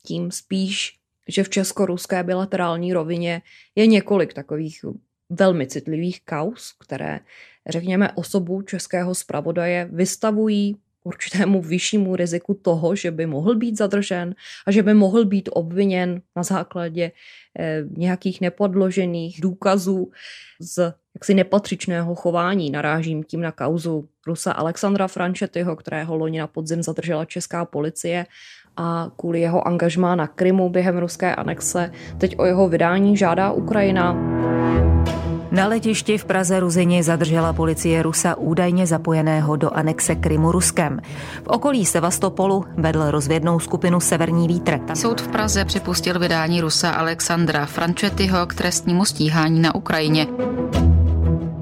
tím 0.05 0.31
spíš, 0.31 0.95
že 1.27 1.43
v 1.43 1.49
česko-ruské 1.49 2.23
bilaterální 2.23 2.93
rovině 2.93 3.41
je 3.75 3.87
několik 3.87 4.33
takových 4.33 4.85
velmi 5.29 5.67
citlivých 5.67 6.21
kaus, 6.25 6.73
které, 6.79 7.19
řekněme, 7.69 8.11
osobu 8.15 8.61
českého 8.61 9.15
zpravodaje 9.15 9.89
vystavují 9.91 10.75
určitému 11.03 11.61
vyššímu 11.61 12.15
riziku 12.15 12.53
toho, 12.53 12.95
že 12.95 13.11
by 13.11 13.25
mohl 13.25 13.55
být 13.55 13.77
zadržen 13.77 14.35
a 14.67 14.71
že 14.71 14.83
by 14.83 14.93
mohl 14.93 15.25
být 15.25 15.49
obviněn 15.53 16.21
na 16.35 16.43
základě 16.43 17.11
eh, 17.59 17.83
nějakých 17.97 18.41
nepodložených 18.41 19.41
důkazů 19.41 20.11
z 20.61 20.93
jaksi 21.15 21.33
nepatřičného 21.33 22.15
chování. 22.15 22.69
Narážím 22.69 23.23
tím 23.23 23.41
na 23.41 23.51
kauzu 23.51 24.09
Rusa 24.27 24.51
Alexandra 24.51 25.07
Frančetyho, 25.07 25.75
kterého 25.75 26.15
loni 26.15 26.39
na 26.39 26.47
podzim 26.47 26.83
zadržela 26.83 27.25
česká 27.25 27.65
policie 27.65 28.25
a 28.77 29.11
kvůli 29.15 29.41
jeho 29.41 29.67
angažmá 29.67 30.15
na 30.15 30.27
Krymu 30.27 30.69
během 30.69 30.97
ruské 30.97 31.35
anexe 31.35 31.91
teď 32.17 32.39
o 32.39 32.45
jeho 32.45 32.69
vydání 32.69 33.17
žádá 33.17 33.51
Ukrajina. 33.51 34.38
Na 35.51 35.67
letišti 35.67 36.17
v 36.17 36.25
Praze 36.25 36.59
Ruzini 36.59 37.03
zadržela 37.03 37.53
policie 37.53 38.03
Rusa 38.03 38.37
údajně 38.37 38.87
zapojeného 38.87 39.55
do 39.55 39.69
anexe 39.69 40.15
Krymu 40.15 40.51
Ruskem. 40.51 40.99
V 41.43 41.47
okolí 41.47 41.85
Sevastopolu 41.85 42.65
vedl 42.77 43.11
rozvědnou 43.11 43.59
skupinu 43.59 43.99
Severní 43.99 44.47
vítr. 44.47 44.79
Soud 44.93 45.21
v 45.21 45.27
Praze 45.27 45.65
připustil 45.65 46.19
vydání 46.19 46.61
Rusa 46.61 46.89
Alexandra 46.89 47.65
Frančetyho 47.65 48.45
k 48.45 48.53
trestnímu 48.53 49.05
stíhání 49.05 49.59
na 49.59 49.75
Ukrajině 49.75 50.27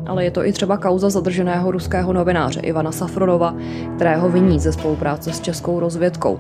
ale 0.07 0.23
je 0.23 0.31
to 0.31 0.45
i 0.45 0.53
třeba 0.53 0.77
kauza 0.77 1.09
zadrženého 1.09 1.71
ruského 1.71 2.13
novináře 2.13 2.59
Ivana 2.59 2.91
Safronova, 2.91 3.55
kterého 3.95 4.29
viní 4.29 4.59
ze 4.59 4.73
spolupráce 4.73 5.33
s 5.33 5.41
českou 5.41 5.79
rozvědkou. 5.79 6.39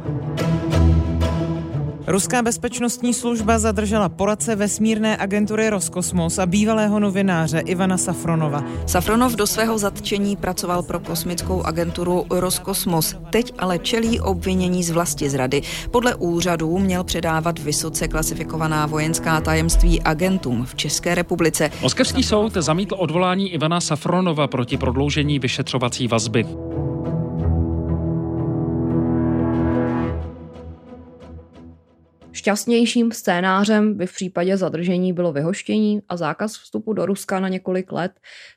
Ruská 2.09 2.41
bezpečnostní 2.41 3.13
služba 3.13 3.59
zadržela 3.59 4.09
poradce 4.09 4.55
vesmírné 4.55 5.17
agentury 5.17 5.69
Roskosmos 5.69 6.39
a 6.39 6.45
bývalého 6.45 6.99
novináře 6.99 7.59
Ivana 7.59 7.97
Safronova. 7.97 8.63
Safronov 8.85 9.35
do 9.35 9.47
svého 9.47 9.77
zatčení 9.77 10.35
pracoval 10.35 10.83
pro 10.83 10.99
kosmickou 10.99 11.61
agenturu 11.61 12.25
Roskosmos. 12.29 13.15
Teď 13.29 13.53
ale 13.59 13.79
čelí 13.79 14.19
obvinění 14.19 14.83
z 14.83 14.89
vlasti 14.89 15.29
zrady. 15.29 15.61
Podle 15.91 16.15
úřadů 16.15 16.77
měl 16.77 17.03
předávat 17.03 17.59
vysoce 17.59 18.07
klasifikovaná 18.07 18.85
vojenská 18.85 19.41
tajemství 19.41 20.01
agentům 20.01 20.65
v 20.65 20.75
České 20.75 21.15
republice. 21.15 21.71
Moskevský 21.81 22.23
soud 22.23 22.53
zamítl 22.53 22.95
odvolání 22.97 23.53
Ivana 23.53 23.81
Safronova 23.81 24.47
proti 24.47 24.77
prodloužení 24.77 25.39
vyšetřovací 25.39 26.07
vazby. 26.07 26.45
Šťastnějším 32.47 33.11
scénářem 33.11 33.97
by 33.97 34.07
v 34.07 34.13
případě 34.13 34.57
zadržení 34.57 35.13
bylo 35.13 35.33
vyhoštění 35.33 36.01
a 36.09 36.17
zákaz 36.17 36.57
vstupu 36.57 36.93
do 36.93 37.05
Ruska 37.05 37.39
na 37.39 37.47
několik 37.47 37.91
let. 37.91 38.11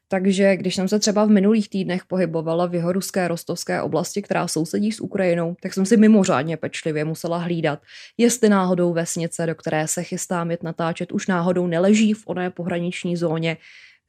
Takže 0.09 0.57
když 0.57 0.75
jsem 0.75 0.89
se 0.89 0.99
třeba 0.99 1.25
v 1.25 1.29
minulých 1.29 1.69
týdnech 1.69 2.05
pohybovala 2.05 2.67
v 2.67 2.75
jeho 2.75 2.93
ruské 2.93 3.29
rostovské 3.29 3.83
oblasti, 3.83 4.23
která 4.23 4.49
sousedí 4.49 4.93
s 4.93 5.01
Ukrajinou, 5.01 5.57
tak 5.63 5.75
jsem 5.75 5.87
si 5.87 5.97
mimořádně 5.97 6.57
pečlivě 6.57 7.05
musela 7.05 7.39
hlídat, 7.39 7.83
jestli 8.19 8.49
náhodou 8.49 8.93
vesnice, 8.93 9.47
do 9.47 9.55
které 9.55 9.89
se 9.89 10.03
chystám 10.03 10.51
jet 10.51 10.63
natáčet, 10.63 11.13
už 11.13 11.27
náhodou 11.27 11.67
neleží 11.67 12.13
v 12.13 12.23
oné 12.27 12.51
pohraniční 12.51 13.17
zóně, 13.17 13.57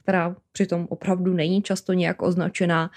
která 0.04 0.36
přitom 0.52 0.88
opravdu 0.90 1.34
není 1.34 1.62
často 1.62 1.94
nějak 1.94 2.22
označená. 2.22 2.92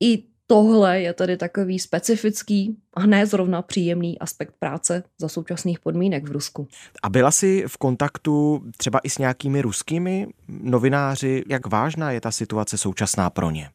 I 0.00 0.29
tohle 0.50 1.00
je 1.00 1.12
tedy 1.12 1.36
takový 1.36 1.78
specifický 1.78 2.76
a 2.94 3.06
ne 3.06 3.26
zrovna 3.26 3.62
příjemný 3.62 4.18
aspekt 4.18 4.54
práce 4.58 5.02
za 5.18 5.28
současných 5.28 5.80
podmínek 5.80 6.28
v 6.28 6.32
Rusku. 6.32 6.68
A 7.02 7.08
byla 7.08 7.30
jsi 7.30 7.64
v 7.66 7.76
kontaktu 7.76 8.62
třeba 8.76 8.98
i 8.98 9.10
s 9.10 9.18
nějakými 9.18 9.62
ruskými 9.62 10.26
novináři? 10.48 11.44
Jak 11.48 11.66
vážná 11.66 12.10
je 12.10 12.20
ta 12.20 12.30
situace 12.30 12.78
současná 12.78 13.30
pro 13.30 13.50
ně? 13.50 13.70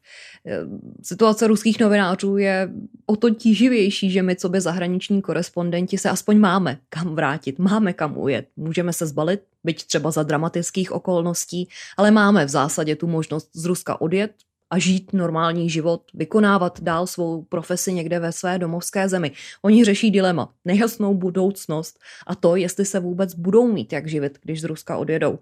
Eh, 0.48 0.60
situace 1.04 1.48
ruských 1.48 1.80
novinářů 1.80 2.38
je 2.38 2.70
o 3.06 3.16
to 3.16 3.30
tíživější, 3.30 4.12
že 4.12 4.24
my, 4.24 4.36
co 4.36 4.50
by 4.50 4.62
zahraniční 4.62 5.22
korespondenti, 5.22 5.98
se 5.98 6.10
aspoň 6.10 6.40
máme 6.40 6.78
kam 6.90 7.16
vrátit, 7.16 7.60
máme 7.60 7.94
kam 7.94 8.18
ujet. 8.18 8.48
Můžeme 8.58 8.94
se 8.94 9.06
zbalit, 9.06 9.42
byť 9.64 9.86
třeba 9.86 10.12
za 10.12 10.24
dramatických 10.24 10.92
okolností, 10.92 11.70
ale 11.98 12.12
máme 12.12 12.46
v 12.46 12.50
zásadě 12.50 12.96
tu 12.96 13.08
možnost 13.08 13.50
z 13.54 13.66
Ruska 13.66 14.02
odjet, 14.02 14.32
a 14.70 14.80
žít 14.80 15.14
normální 15.14 15.70
život, 15.70 16.02
vykonávat 16.14 16.82
dál 16.82 17.08
svou 17.08 17.42
profesi 17.42 17.94
někde 17.94 18.20
ve 18.20 18.32
své 18.32 18.60
domovské 18.60 19.10
zemi. 19.10 19.32
Oni 19.62 19.86
řeší 19.86 20.12
dilema, 20.12 20.54
nejasnou 20.66 21.14
budoucnost 21.14 22.00
a 22.28 22.36
to, 22.36 22.56
jestli 22.56 22.86
se 22.86 23.00
vůbec 23.00 23.34
budou 23.34 23.72
mít 23.72 23.94
jak 23.94 24.08
živit, 24.08 24.40
když 24.42 24.62
z 24.62 24.64
Ruska 24.64 24.98
odjedou. 24.98 25.40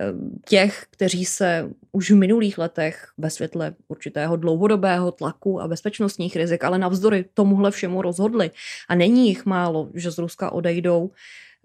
Ehm, 0.00 0.30
těch, 0.48 0.86
kteří 0.90 1.24
se 1.24 1.70
už 1.92 2.10
v 2.10 2.16
minulých 2.16 2.58
letech 2.58 3.08
ve 3.18 3.30
světle 3.30 3.74
určitého 3.88 4.36
dlouhodobého 4.36 5.12
tlaku 5.12 5.60
a 5.60 5.68
bezpečnostních 5.68 6.36
rizik, 6.36 6.64
ale 6.64 6.78
navzdory 6.78 7.24
tomuhle 7.34 7.70
všemu 7.70 8.02
rozhodli 8.02 8.50
a 8.88 8.94
není 8.94 9.28
jich 9.28 9.46
málo, 9.46 9.88
že 9.94 10.10
z 10.10 10.18
Ruska 10.18 10.52
odejdou, 10.52 11.10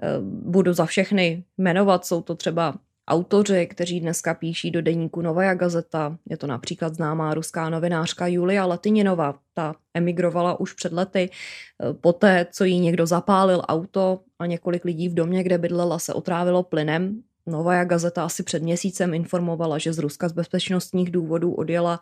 ehm, 0.02 0.42
budu 0.52 0.74
za 0.74 0.86
všechny 0.86 1.44
jmenovat, 1.58 2.06
jsou 2.06 2.22
to 2.22 2.36
třeba 2.36 2.74
autoři, 3.08 3.68
kteří 3.68 4.00
dneska 4.00 4.34
píší 4.34 4.72
do 4.72 4.82
deníku 4.82 5.22
Novaja 5.22 5.54
Gazeta. 5.54 6.18
Je 6.30 6.38
to 6.38 6.48
například 6.48 6.96
známá 6.96 7.34
ruská 7.34 7.70
novinářka 7.70 8.28
Julia 8.28 8.66
Latininová. 8.66 9.40
Ta 9.54 9.76
emigrovala 9.94 10.60
už 10.60 10.74
před 10.74 10.94
lety. 10.94 11.30
Eh, 11.30 11.94
poté, 11.94 12.48
co 12.52 12.64
jí 12.64 12.80
někdo 12.80 13.06
zapálil 13.06 13.62
auto 13.68 14.20
a 14.40 14.46
několik 14.46 14.86
lidí 14.86 15.10
v 15.10 15.14
domě, 15.14 15.44
kde 15.44 15.58
bydlela, 15.58 16.00
se 16.00 16.14
otrávilo 16.14 16.64
plynem, 16.64 17.22
Novaja 17.48 17.84
Gazeta 17.84 18.26
asi 18.26 18.44
před 18.44 18.64
měsícem 18.64 19.14
informovala, 19.14 19.78
že 19.78 19.94
z 19.94 20.00
Ruska 20.00 20.30
z 20.30 20.32
bezpečnostních 20.32 21.12
důvodů 21.12 21.54
odjela 21.54 22.00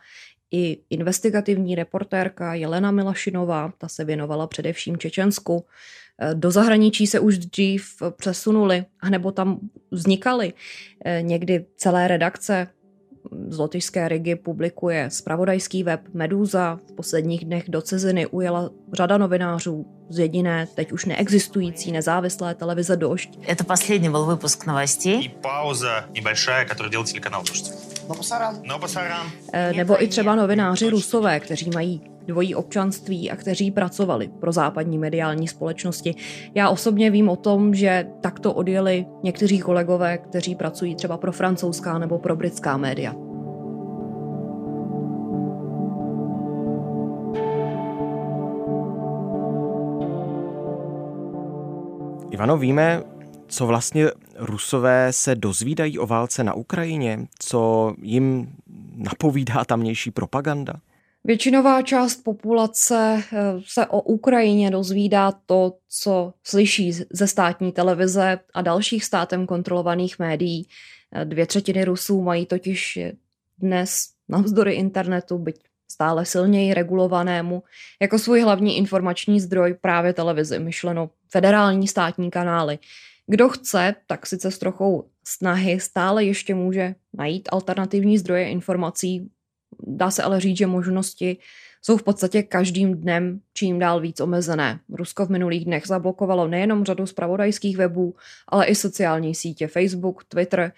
i 0.52 0.78
investigativní 0.90 1.76
reportérka 1.76 2.54
Jelena 2.54 2.92
Milašinová, 2.92 3.74
ta 3.78 3.88
se 3.88 4.06
věnovala 4.06 4.48
především 4.48 4.98
Čečensku. 4.98 5.66
Eh, 6.21 6.35
do 6.35 6.51
zahraničí 6.51 7.07
se 7.07 7.21
už 7.21 7.39
dřív 7.39 8.03
přesunuli, 8.17 8.85
nebo 9.11 9.33
tam 9.33 9.59
vznikaly 9.91 10.53
eh, 11.05 11.23
někdy 11.23 11.67
celé 11.77 12.09
redakce. 12.09 12.69
Z 13.49 13.59
Lotyšské 13.59 14.09
Rigi 14.09 14.37
publikuje 14.37 15.11
spravodajský 15.11 15.85
web 15.85 16.01
Meduza. 16.15 16.79
V 16.89 16.93
posledních 16.93 17.45
dnech 17.45 17.65
do 17.69 17.83
ciziny 17.83 18.27
ujela 18.27 18.71
řada 18.93 19.19
novinářů 19.19 19.87
z 20.09 20.19
jediné, 20.19 20.67
teď 20.75 20.93
už 20.93 21.05
neexistující 21.05 21.93
nezávislé 21.93 22.55
televize 22.55 22.97
Došť. 22.97 23.39
Это 23.47 23.65
последний 23.65 24.11
был 24.11 24.25
выпуск 24.25 24.67
новостей. 24.67 25.25
И 25.25 25.29
пауза 25.29 26.05
небольшая, 26.15 26.65
которую 26.65 26.91
делал 26.91 27.05
телеканал 27.05 27.45
Дождь. 27.45 27.94
Eh, 29.54 29.74
nebo 29.74 30.04
i 30.04 30.08
třeba 30.08 30.36
novináři 30.36 30.90
rusové, 30.90 31.40
kteří 31.40 31.70
mají 31.74 32.02
dvojí 32.28 32.56
občanství 32.56 33.32
a 33.32 33.36
kteří 33.36 33.72
pracovali 33.72 34.28
pro 34.40 34.52
západní 34.52 34.98
mediální 34.98 35.48
společnosti. 35.48 36.16
Já 36.56 36.70
osobně 36.70 37.12
vím 37.12 37.30
o 37.30 37.36
tom, 37.36 37.76
že 37.76 38.08
takto 38.22 38.54
odjeli 38.54 39.06
někteří 39.24 39.60
kolegové, 39.60 40.18
kteří 40.18 40.56
pracují 40.56 40.96
třeba 40.96 41.18
pro 41.18 41.32
francouzská 41.32 41.98
nebo 41.98 42.20
pro 42.20 42.36
britská 42.36 42.78
média. 42.78 43.14
Ivano, 52.32 52.58
víme, 52.58 53.04
co 53.48 53.68
vlastně 53.68 54.06
Rusové 54.36 55.14
se 55.14 55.36
dozvídají 55.36 56.00
o 56.00 56.08
válce 56.08 56.44
na 56.44 56.54
Ukrajině, 56.54 57.28
co 57.40 57.94
jim 58.02 58.48
napovídá 58.96 59.66
tamnější 59.66 60.12
propaganda? 60.12 60.74
Většinová 61.24 61.82
část 61.82 62.24
populace 62.24 63.24
eh, 63.34 63.44
se 63.68 63.86
o 63.86 64.02
Ukrajině 64.02 64.72
dozvídá 64.72 65.32
to, 65.46 65.74
co 65.90 66.34
slyší 66.44 66.92
ze 66.92 67.28
státní 67.28 67.72
televize 67.72 68.40
a 68.54 68.62
dalších 68.62 69.06
státem 69.06 69.46
kontrolovaných 69.46 70.20
médií. 70.20 70.68
Eh, 71.12 71.26
dvě 71.26 71.46
třetiny 71.46 71.86
Rusů 71.86 72.22
mají 72.22 72.46
totiž 72.46 73.00
dnes 73.60 74.10
navzdory 74.30 74.74
internetu, 74.74 75.38
byť 75.38 75.60
stále 75.92 76.26
silněji 76.26 76.74
regulovanému, 76.74 77.64
jako 78.02 78.20
svůj 78.20 78.42
hlavní 78.42 78.78
informační 78.78 79.40
zdroj 79.40 79.74
právě 79.82 80.14
televizi, 80.14 80.60
myšleno 80.60 81.10
federální 81.30 81.88
státní 81.88 82.32
kanály. 82.32 82.80
Kdo 83.28 83.50
chce, 83.50 83.96
tak 84.08 84.26
sice 84.26 84.52
s 84.52 84.60
trochou 84.60 85.10
snahy 85.28 85.80
stále 85.80 86.24
ještě 86.24 86.56
může 86.56 86.96
najít 87.14 87.50
alternativní 87.52 88.18
zdroje 88.18 88.50
informací 88.50 89.30
Dá 89.84 90.12
se 90.12 90.24
ale 90.24 90.40
říct, 90.40 90.58
že 90.58 90.68
možnosti 90.68 91.38
jsou 91.82 91.98
v 91.98 92.04
podstatě 92.04 92.44
každým 92.44 92.96
dnem 92.96 93.42
čím 93.54 93.80
dál 93.80 94.00
víc 94.02 94.20
omezené. 94.20 94.80
Rusko 94.90 95.26
v 95.26 95.30
minulých 95.30 95.66
dnech 95.66 95.88
zablokovalo 95.88 96.48
nejenom 96.48 96.84
řadu 96.84 97.06
zpravodajských 97.06 97.78
webů, 97.78 98.16
ale 98.48 98.66
i 98.66 98.76
sociální 98.76 99.36
sítě 99.36 99.68
Facebook, 99.68 100.24
Twitter, 100.24 100.72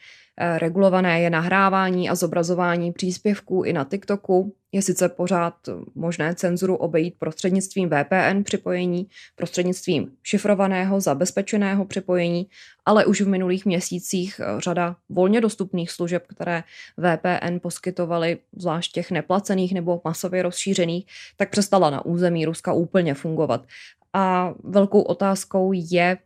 regulované 0.57 1.21
je 1.21 1.29
nahrávání 1.29 2.09
a 2.09 2.15
zobrazování 2.15 2.91
příspěvků 2.91 3.63
i 3.63 3.73
na 3.73 3.83
TikToku. 3.83 4.53
Je 4.71 4.81
sice 4.81 5.09
pořád 5.09 5.53
možné 5.95 6.35
cenzuru 6.35 6.75
obejít 6.75 7.15
prostřednictvím 7.19 7.89
VPN 7.89 8.43
připojení, 8.43 9.07
prostřednictvím 9.35 10.11
šifrovaného, 10.23 11.01
zabezpečeného 11.01 11.85
připojení, 11.85 12.47
ale 12.85 13.05
už 13.05 13.21
v 13.21 13.27
minulých 13.27 13.65
měsících 13.65 14.41
eh, 14.43 14.61
řada 14.61 14.95
volně 15.09 15.41
dostupných 15.41 15.91
služeb, 15.91 16.23
které 16.27 16.63
VPN 16.97 17.59
poskytovaly, 17.61 18.37
zvlášť 18.57 18.91
těch 18.91 19.11
neplacených 19.11 19.73
nebo 19.73 20.01
masově 20.05 20.43
rozšířených, 20.43 21.05
tak 21.37 21.49
přestala 21.49 21.89
na 21.89 22.05
území 22.05 22.45
Ruska 22.45 22.73
úplně 22.73 23.13
fungovat. 23.13 23.65
A 24.13 24.53
velkou 24.63 25.01
otázkou 25.01 25.71
je, 25.73 26.17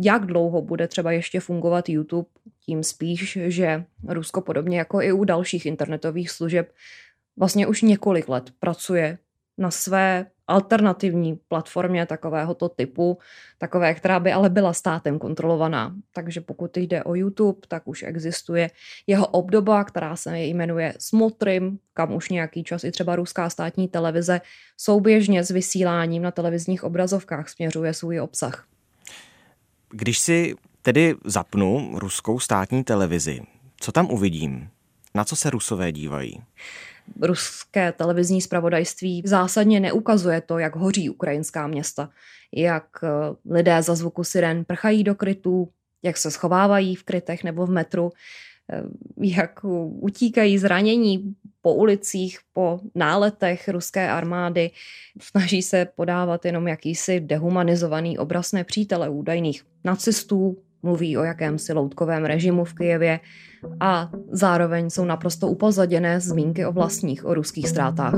jak 0.00 0.26
dlouho 0.26 0.62
bude 0.62 0.88
třeba 0.88 1.12
ještě 1.12 1.40
fungovat 1.40 1.88
YouTube, 1.88 2.28
tím 2.66 2.82
spíš, 2.82 3.38
že 3.46 3.84
Rusko 4.08 4.40
podobně 4.40 4.78
jako 4.78 5.02
i 5.02 5.12
u 5.12 5.24
dalších 5.24 5.66
internetových 5.66 6.30
služeb 6.30 6.72
vlastně 7.36 7.66
už 7.66 7.82
několik 7.82 8.28
let 8.28 8.50
pracuje 8.60 9.18
na 9.58 9.70
své 9.70 10.26
alternativní 10.46 11.40
platformě 11.48 12.06
takovéhoto 12.06 12.68
typu, 12.68 13.18
takové, 13.58 13.94
která 13.94 14.20
by 14.20 14.32
ale 14.32 14.50
byla 14.50 14.72
státem 14.72 15.18
kontrolovaná. 15.18 15.94
Takže 16.14 16.40
pokud 16.40 16.76
jde 16.76 17.04
o 17.04 17.14
YouTube, 17.14 17.60
tak 17.68 17.88
už 17.88 18.02
existuje 18.02 18.70
jeho 19.06 19.26
obdoba, 19.26 19.84
která 19.84 20.16
se 20.16 20.38
jmenuje 20.38 20.94
Smotrim, 20.98 21.78
kam 21.94 22.14
už 22.14 22.28
nějaký 22.28 22.64
čas 22.64 22.84
i 22.84 22.90
třeba 22.90 23.16
ruská 23.16 23.50
státní 23.50 23.88
televize 23.88 24.40
souběžně 24.76 25.44
s 25.44 25.50
vysíláním 25.50 26.22
na 26.22 26.30
televizních 26.30 26.84
obrazovkách 26.84 27.48
směřuje 27.48 27.94
svůj 27.94 28.20
obsah. 28.20 28.66
Když 29.90 30.18
si 30.18 30.54
tedy 30.82 31.14
zapnu 31.24 31.90
ruskou 31.94 32.38
státní 32.38 32.84
televizi, 32.84 33.40
co 33.80 33.92
tam 33.92 34.10
uvidím? 34.10 34.68
Na 35.14 35.24
co 35.24 35.36
se 35.36 35.50
rusové 35.50 35.92
dívají? 35.92 36.42
ruské 37.20 37.92
televizní 37.92 38.42
zpravodajství 38.42 39.22
zásadně 39.24 39.80
neukazuje 39.80 40.40
to, 40.40 40.58
jak 40.58 40.76
hoří 40.76 41.10
ukrajinská 41.10 41.66
města, 41.66 42.10
jak 42.52 42.84
eh, 43.02 43.08
lidé 43.50 43.82
za 43.82 43.94
zvuku 43.94 44.24
siren 44.24 44.64
prchají 44.64 45.04
do 45.04 45.14
krytů, 45.14 45.68
jak 46.02 46.16
se 46.16 46.30
schovávají 46.30 46.94
v 46.94 47.04
krytech 47.04 47.44
nebo 47.44 47.66
v 47.66 47.70
metru, 47.70 48.12
eh, 48.72 48.82
jak 49.20 49.60
utíkají 50.00 50.58
zranění 50.58 51.34
po 51.62 51.74
ulicích, 51.74 52.38
po 52.52 52.80
náletech 52.94 53.68
ruské 53.68 54.10
armády. 54.10 54.70
Snaží 55.20 55.62
se 55.62 55.86
podávat 55.96 56.44
jenom 56.44 56.68
jakýsi 56.68 57.20
dehumanizovaný 57.20 58.18
obraz 58.18 58.52
nepřítele 58.52 59.08
údajných 59.08 59.64
nacistů, 59.84 60.56
mluví 60.82 61.16
o 61.16 61.22
jakémsi 61.22 61.72
loutkovém 61.72 62.24
režimu 62.24 62.64
v 62.64 62.74
Kijevě 62.74 63.20
a 63.80 64.10
zároveň 64.30 64.90
jsou 64.90 65.04
naprosto 65.04 65.48
upozaděné 65.48 66.20
zmínky 66.20 66.66
o 66.66 66.72
vlastních, 66.72 67.24
o 67.24 67.34
ruských 67.34 67.68
ztrátách. 67.68 68.14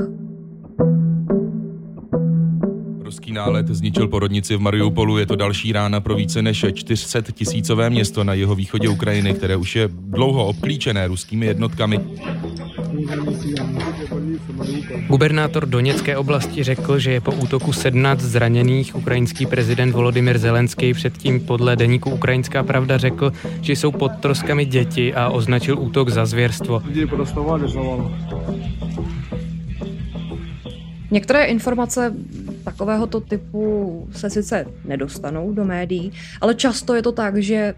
Ruský 3.15 3.31
nálet 3.31 3.67
zničil 3.67 4.07
porodnici 4.07 4.55
v 4.55 4.59
Mariupolu. 4.59 5.17
Je 5.17 5.25
to 5.25 5.35
další 5.35 5.71
rána 5.71 6.01
pro 6.01 6.15
více 6.15 6.41
než 6.41 6.65
400 6.73 7.21
tisícové 7.21 7.89
město 7.89 8.23
na 8.23 8.33
jeho 8.33 8.55
východě 8.55 8.89
Ukrajiny, 8.89 9.33
které 9.33 9.55
už 9.55 9.75
je 9.75 9.89
dlouho 9.91 10.45
obklíčené 10.45 11.07
ruskými 11.07 11.45
jednotkami. 11.45 11.99
Gubernátor 15.07 15.65
Doněcké 15.65 16.17
oblasti 16.17 16.63
řekl, 16.63 16.99
že 16.99 17.11
je 17.11 17.21
po 17.21 17.31
útoku 17.31 17.73
17 17.73 18.19
zraněných. 18.19 18.95
Ukrajinský 18.95 19.45
prezident 19.45 19.91
Volodymyr 19.91 20.37
Zelenský 20.37 20.93
předtím 20.93 21.39
podle 21.39 21.75
deníku 21.75 22.09
Ukrajinská 22.11 22.63
pravda 22.63 22.97
řekl, 22.97 23.31
že 23.61 23.73
jsou 23.73 23.91
pod 23.91 24.11
troskami 24.19 24.65
děti 24.65 25.13
a 25.13 25.29
označil 25.29 25.79
útok 25.79 26.09
za 26.09 26.25
zvěrstvo. 26.25 26.81
Některé 31.11 31.45
informace 31.45 32.13
takovéhoto 32.65 33.19
typu 33.21 34.07
se 34.11 34.29
sice 34.29 34.65
nedostanou 34.85 35.53
do 35.53 35.65
médií, 35.65 36.11
ale 36.41 36.55
často 36.55 36.95
je 36.95 37.01
to 37.01 37.11
tak, 37.11 37.37
že 37.37 37.73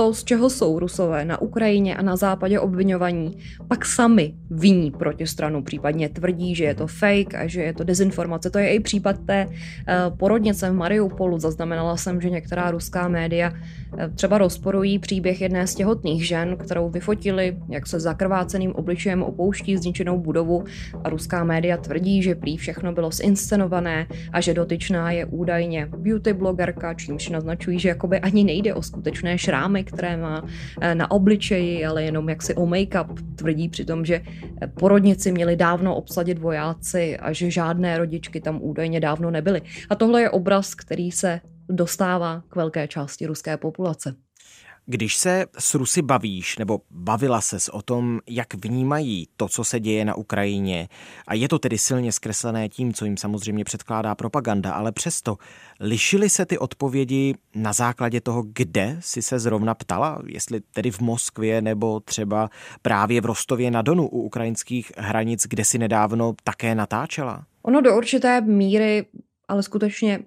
to, 0.00 0.14
z 0.14 0.24
čeho 0.24 0.50
jsou 0.50 0.78
Rusové 0.78 1.24
na 1.24 1.40
Ukrajině 1.40 1.96
a 1.96 2.02
na 2.02 2.16
západě 2.16 2.60
obvinovaní, 2.60 3.36
pak 3.68 3.86
sami 3.86 4.34
viní 4.50 4.90
protistranu, 4.90 5.62
případně 5.62 6.08
tvrdí, 6.08 6.54
že 6.54 6.64
je 6.64 6.74
to 6.74 6.86
fake 6.86 7.34
a 7.34 7.46
že 7.46 7.62
je 7.62 7.72
to 7.74 7.84
dezinformace. 7.84 8.50
To 8.50 8.58
je 8.58 8.74
i 8.74 8.80
případ 8.80 9.16
té 9.26 9.46
uh, 9.46 10.16
porodnice 10.16 10.70
v 10.70 10.74
Mariupolu. 10.74 11.38
Zaznamenala 11.38 11.96
jsem, 11.96 12.20
že 12.20 12.30
některá 12.30 12.70
ruská 12.70 13.08
média 13.08 13.52
uh, 13.52 14.14
třeba 14.14 14.38
rozporují 14.38 14.98
příběh 14.98 15.40
jedné 15.40 15.66
z 15.66 15.74
těhotných 15.74 16.26
žen, 16.26 16.56
kterou 16.56 16.88
vyfotili, 16.90 17.56
jak 17.68 17.86
se 17.86 18.00
zakrváceným 18.00 18.72
obličejem 18.72 19.22
opouští 19.22 19.76
zničenou 19.76 20.18
budovu 20.18 20.64
a 21.04 21.08
ruská 21.08 21.44
média 21.44 21.76
tvrdí, 21.76 22.22
že 22.22 22.34
prý 22.34 22.56
všechno 22.56 22.92
bylo 22.92 23.10
zinscenované 23.10 24.06
a 24.32 24.40
že 24.40 24.54
dotyčná 24.54 25.10
je 25.10 25.26
údajně 25.26 25.88
beauty 25.96 26.32
blogerka, 26.32 26.94
čímž 26.94 27.28
naznačují, 27.28 27.78
že 27.78 27.88
jakoby 27.88 28.20
ani 28.20 28.44
nejde 28.44 28.74
o 28.74 28.82
skutečné 28.82 29.38
šrámy, 29.38 29.84
které 29.92 30.16
má 30.16 30.44
eh, 30.80 30.94
na 30.94 31.10
obličeji, 31.10 31.86
ale 31.86 32.02
jenom 32.02 32.28
jaksi 32.28 32.54
o 32.54 32.66
make-up. 32.66 33.36
Tvrdí 33.36 33.68
přitom, 33.68 34.04
že 34.04 34.22
eh, 34.62 34.66
porodnici 34.66 35.32
měli 35.32 35.56
dávno 35.56 35.96
obsadit 35.96 36.38
vojáci 36.38 37.16
a 37.16 37.32
že 37.32 37.50
žádné 37.50 37.98
rodičky 37.98 38.40
tam 38.40 38.58
údajně 38.62 39.00
dávno 39.00 39.30
nebyly. 39.30 39.62
A 39.90 39.94
tohle 39.94 40.22
je 40.22 40.30
obraz, 40.30 40.74
který 40.74 41.10
se 41.10 41.40
dostává 41.68 42.42
k 42.48 42.56
velké 42.56 42.88
části 42.88 43.26
ruské 43.26 43.56
populace. 43.56 44.14
Když 44.90 45.16
se 45.16 45.46
s 45.58 45.74
Rusy 45.74 46.02
bavíš, 46.02 46.58
nebo 46.58 46.80
bavila 46.90 47.40
ses 47.40 47.68
o 47.68 47.82
tom, 47.82 48.20
jak 48.28 48.54
vnímají 48.54 49.28
to, 49.36 49.48
co 49.48 49.64
se 49.64 49.80
děje 49.80 50.04
na 50.04 50.14
Ukrajině, 50.14 50.88
a 51.26 51.34
je 51.34 51.48
to 51.48 51.58
tedy 51.58 51.78
silně 51.78 52.12
zkreslené 52.12 52.68
tím, 52.68 52.92
co 52.92 53.04
jim 53.04 53.16
samozřejmě 53.16 53.64
předkládá 53.64 54.14
propaganda, 54.14 54.72
ale 54.72 54.92
přesto 54.92 55.36
lišily 55.80 56.28
se 56.28 56.46
ty 56.46 56.58
odpovědi 56.58 57.34
na 57.54 57.72
základě 57.72 58.20
toho, 58.20 58.44
kde 58.52 58.96
si 59.00 59.22
se 59.22 59.38
zrovna 59.38 59.74
ptala, 59.74 60.22
jestli 60.26 60.60
tedy 60.60 60.90
v 60.90 61.00
Moskvě 61.00 61.62
nebo 61.62 62.00
třeba 62.00 62.50
právě 62.82 63.20
v 63.20 63.24
Rostově 63.24 63.70
na 63.70 63.82
Donu 63.82 64.08
u 64.08 64.22
ukrajinských 64.22 64.92
hranic, 64.96 65.46
kde 65.46 65.64
si 65.64 65.78
nedávno 65.78 66.34
také 66.44 66.74
natáčela? 66.74 67.44
Ono 67.62 67.80
do 67.80 67.96
určité 67.96 68.40
míry, 68.40 69.06
ale 69.48 69.62
skutečně 69.62 70.20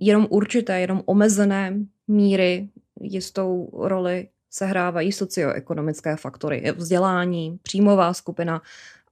jenom 0.00 0.26
určité, 0.30 0.80
jenom 0.80 1.02
omezené 1.06 1.74
míry 2.08 2.68
jistou 3.00 3.70
roli 3.72 4.28
sehrávají 4.50 5.12
socioekonomické 5.12 6.16
faktory, 6.16 6.72
vzdělání, 6.76 7.58
příjmová 7.62 8.14
skupina, 8.14 8.62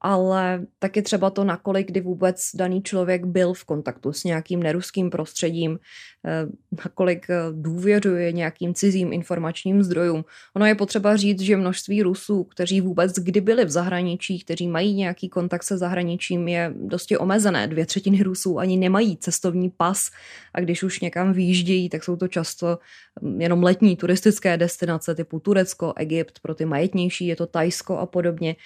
ale 0.01 0.67
taky 0.79 1.03
třeba 1.03 1.31
to, 1.31 1.45
nakolik 1.45 1.87
kdy 1.87 2.01
vůbec 2.01 2.51
daný 2.55 2.83
člověk 2.83 3.25
byl 3.25 3.55
v 3.55 3.65
kontaktu 3.65 4.13
s 4.13 4.25
nějakým 4.25 4.63
neruským 4.63 5.11
prostředím, 5.11 5.79
eh, 6.27 6.47
nakolik 6.85 7.31
eh, 7.31 7.37
důvěřuje 7.53 8.33
nějakým 8.33 8.75
cizím 8.75 9.13
informačním 9.13 9.83
zdrojům. 9.83 10.25
Ono 10.57 10.67
je 10.67 10.75
potřeba 10.75 11.17
říct, 11.17 11.41
že 11.41 11.57
množství 11.57 12.03
Rusů, 12.03 12.45
kteří 12.45 12.81
vůbec 12.81 13.13
kdy 13.13 13.41
byli 13.41 13.65
v 13.65 13.71
zahraničí, 13.71 14.41
kteří 14.45 14.69
mají 14.69 14.95
nějaký 14.95 15.29
kontakt 15.29 15.63
se 15.63 15.79
zahraničím, 15.79 16.49
je 16.49 16.73
dosti 16.75 17.19
omezené. 17.19 17.67
Dvě 17.67 17.87
třetiny 17.87 18.23
Rusů 18.23 18.59
ani 18.59 18.77
nemají 18.77 19.17
cestovní 19.17 19.71
pas 19.71 20.11
a 20.55 20.61
když 20.61 20.83
už 20.83 21.01
někam 21.01 21.33
vyjíždějí, 21.33 21.89
tak 21.89 22.05
jsou 22.05 22.17
to 22.17 22.29
často 22.29 22.79
hm, 23.23 23.41
jenom 23.41 23.63
letní 23.63 23.97
turistické 23.97 24.57
destinace 24.57 25.15
typu 25.15 25.41
Turecko, 25.41 25.93
Egypt, 25.97 26.39
pro 26.43 26.55
ty 26.55 26.65
majetnější 26.65 27.27
je 27.27 27.37
to 27.37 27.47
Tajsko 27.47 27.99
a 27.99 28.07
podobně 28.07 28.57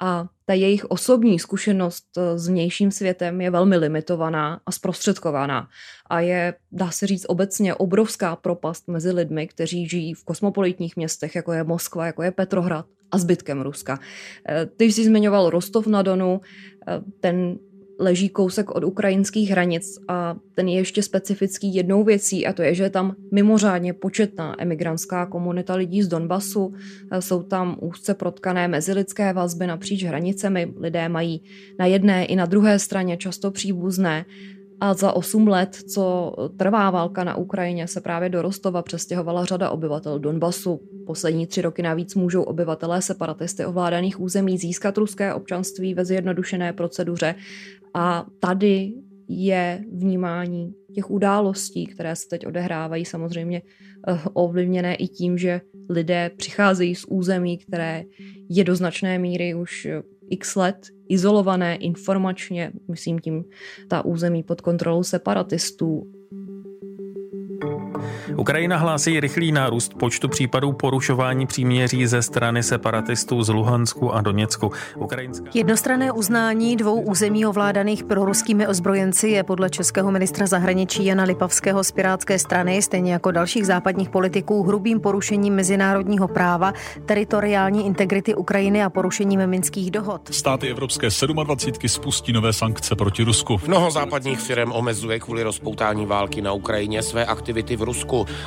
a 0.00 0.26
ta 0.44 0.54
jejich 0.54 0.84
osobní 0.84 1.38
zkušenost 1.38 2.04
eh, 2.18 2.38
s 2.38 2.48
vnějším 2.48 2.90
světem 2.90 3.40
je 3.40 3.50
velmi 3.50 3.76
limitovaná 3.76 4.60
a 4.66 4.72
zprostředkovaná. 4.72 5.68
A 6.06 6.20
je, 6.20 6.54
dá 6.72 6.90
se 6.90 7.06
říct, 7.06 7.26
obecně 7.28 7.74
obrovská 7.74 8.36
propast 8.36 8.88
mezi 8.88 9.12
lidmi, 9.12 9.46
kteří 9.46 9.88
žijí 9.88 10.14
v 10.14 10.24
kosmopolitních 10.24 10.96
městech, 10.96 11.34
jako 11.34 11.52
je 11.52 11.64
Moskva, 11.64 12.06
jako 12.06 12.22
je 12.22 12.30
Petrohrad 12.30 12.86
a 13.10 13.18
zbytkem 13.18 13.60
Ruska. 13.60 13.98
Eh, 14.48 14.66
ty 14.66 14.84
jsi 14.84 15.04
zmiňoval 15.04 15.50
Rostov 15.50 15.86
na 15.86 16.02
Donu, 16.02 16.40
eh, 16.88 17.00
ten 17.20 17.58
leží 18.00 18.28
kousek 18.28 18.70
od 18.70 18.84
ukrajinských 18.84 19.50
hranic 19.50 19.98
a 20.08 20.36
ten 20.54 20.68
je 20.68 20.76
ještě 20.76 21.02
specifický 21.02 21.74
jednou 21.74 22.04
věcí 22.04 22.46
a 22.46 22.52
to 22.52 22.62
je, 22.62 22.74
že 22.74 22.82
je 22.82 22.90
tam 22.90 23.14
mimořádně 23.32 23.92
početná 23.92 24.62
emigrantská 24.62 25.26
komunita 25.26 25.74
lidí 25.74 26.02
z 26.02 26.08
Donbasu. 26.08 26.74
Jsou 27.20 27.42
tam 27.42 27.76
úzce 27.80 28.14
protkané 28.14 28.68
mezilidské 28.68 29.32
vazby 29.32 29.66
napříč 29.66 30.04
hranicemi. 30.04 30.74
Lidé 30.76 31.08
mají 31.08 31.42
na 31.78 31.86
jedné 31.86 32.24
i 32.24 32.36
na 32.36 32.46
druhé 32.46 32.78
straně 32.78 33.16
často 33.16 33.50
příbuzné. 33.50 34.24
A 34.82 34.94
za 34.94 35.12
8 35.12 35.48
let, 35.48 35.76
co 35.88 36.34
trvá 36.56 36.90
válka 36.90 37.24
na 37.24 37.36
Ukrajině, 37.36 37.88
se 37.88 38.00
právě 38.00 38.28
do 38.28 38.42
Rostova 38.42 38.82
přestěhovala 38.82 39.44
řada 39.44 39.70
obyvatel 39.70 40.18
Donbasu. 40.18 40.80
Poslední 41.06 41.46
tři 41.46 41.62
roky 41.62 41.82
navíc 41.82 42.14
můžou 42.14 42.42
obyvatelé 42.42 43.02
separatisty 43.02 43.64
ovládaných 43.64 44.20
území 44.20 44.58
získat 44.58 44.98
ruské 44.98 45.34
občanství 45.34 45.94
ve 45.94 46.04
zjednodušené 46.04 46.72
proceduře. 46.72 47.34
A 47.94 48.26
tady 48.40 48.92
je 49.28 49.84
vnímání 49.92 50.74
těch 50.94 51.10
událostí, 51.10 51.86
které 51.86 52.16
se 52.16 52.28
teď 52.28 52.46
odehrávají, 52.46 53.04
samozřejmě 53.04 53.62
eh, 54.08 54.20
ovlivněné 54.32 54.94
i 54.94 55.08
tím, 55.08 55.38
že 55.38 55.60
lidé 55.88 56.30
přicházejí 56.36 56.94
z 56.94 57.04
území, 57.04 57.58
které 57.58 58.04
je 58.48 58.64
do 58.64 58.76
značné 58.76 59.18
míry 59.18 59.54
už 59.54 59.86
eh, 59.86 60.02
x 60.30 60.56
let 60.56 60.86
izolované 61.08 61.76
informačně, 61.76 62.72
myslím 62.88 63.18
tím 63.18 63.44
ta 63.88 64.04
území 64.04 64.42
pod 64.42 64.60
kontrolou 64.60 65.02
separatistů 65.02 66.12
Ukrajina 68.36 68.76
hlásí 68.76 69.20
rychlý 69.20 69.52
nárůst 69.52 69.94
počtu 69.94 70.28
případů 70.28 70.72
porušování 70.72 71.46
příměří 71.46 72.06
ze 72.06 72.22
strany 72.22 72.62
separatistů 72.62 73.42
z 73.42 73.48
Luhansku 73.48 74.14
a 74.14 74.20
Doněcku. 74.20 74.72
Ukrajinská... 74.96 75.50
Jednostrané 75.54 76.12
uznání 76.12 76.76
dvou 76.76 77.00
území 77.00 77.46
ovládaných 77.46 78.04
proruskými 78.04 78.66
ozbrojenci 78.66 79.28
je 79.28 79.42
podle 79.42 79.70
českého 79.70 80.10
ministra 80.10 80.46
zahraničí 80.46 81.04
Jana 81.04 81.24
Lipavského 81.24 81.84
z 81.84 81.92
Pirátské 81.92 82.38
strany, 82.38 82.82
stejně 82.82 83.12
jako 83.12 83.30
dalších 83.30 83.66
západních 83.66 84.10
politiků, 84.10 84.62
hrubým 84.62 85.00
porušením 85.00 85.54
mezinárodního 85.54 86.28
práva, 86.28 86.72
teritoriální 87.06 87.86
integrity 87.86 88.34
Ukrajiny 88.34 88.84
a 88.84 88.90
porušením 88.90 89.46
minských 89.46 89.90
dohod. 89.90 90.34
Státy 90.34 90.70
Evropské 90.70 91.08
27 91.32 91.88
spustí 91.88 92.32
nové 92.32 92.52
sankce 92.52 92.96
proti 92.96 93.22
Rusku. 93.22 93.60
Mnoho 93.66 93.90
západních 93.90 94.40
firm 94.40 94.72
omezuje 94.72 95.20
kvůli 95.20 95.42
rozpoutání 95.42 96.06
války 96.06 96.42
na 96.42 96.52
Ukrajině 96.52 97.02
své 97.02 97.26
aktivity 97.26 97.76
v 97.76 97.82
Rusku. 97.82 97.89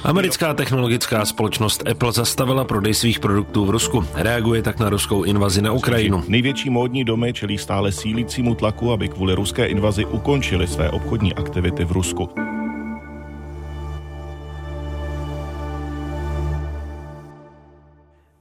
Americká 0.03 0.53
technologická 0.53 1.25
společnost 1.25 1.83
Apple 1.91 2.11
zastavila 2.11 2.63
prodej 2.63 2.93
svých 2.93 3.19
produktů 3.19 3.65
v 3.65 3.69
Rusku. 3.69 4.05
Reaguje 4.13 4.61
tak 4.61 4.79
na 4.79 4.89
ruskou 4.89 5.23
invazi 5.23 5.61
na 5.61 5.71
Ukrajinu. 5.71 6.23
Největší 6.27 6.69
módní 6.69 7.03
domy 7.03 7.33
čelí 7.33 7.57
stále 7.57 7.91
sílícímu 7.91 8.55
tlaku, 8.55 8.91
aby 8.91 9.09
kvůli 9.09 9.35
ruské 9.35 9.65
invazi 9.65 10.05
ukončili 10.05 10.67
své 10.67 10.89
obchodní 10.89 11.33
aktivity 11.33 11.85
v 11.85 11.91
Rusku. 11.91 12.29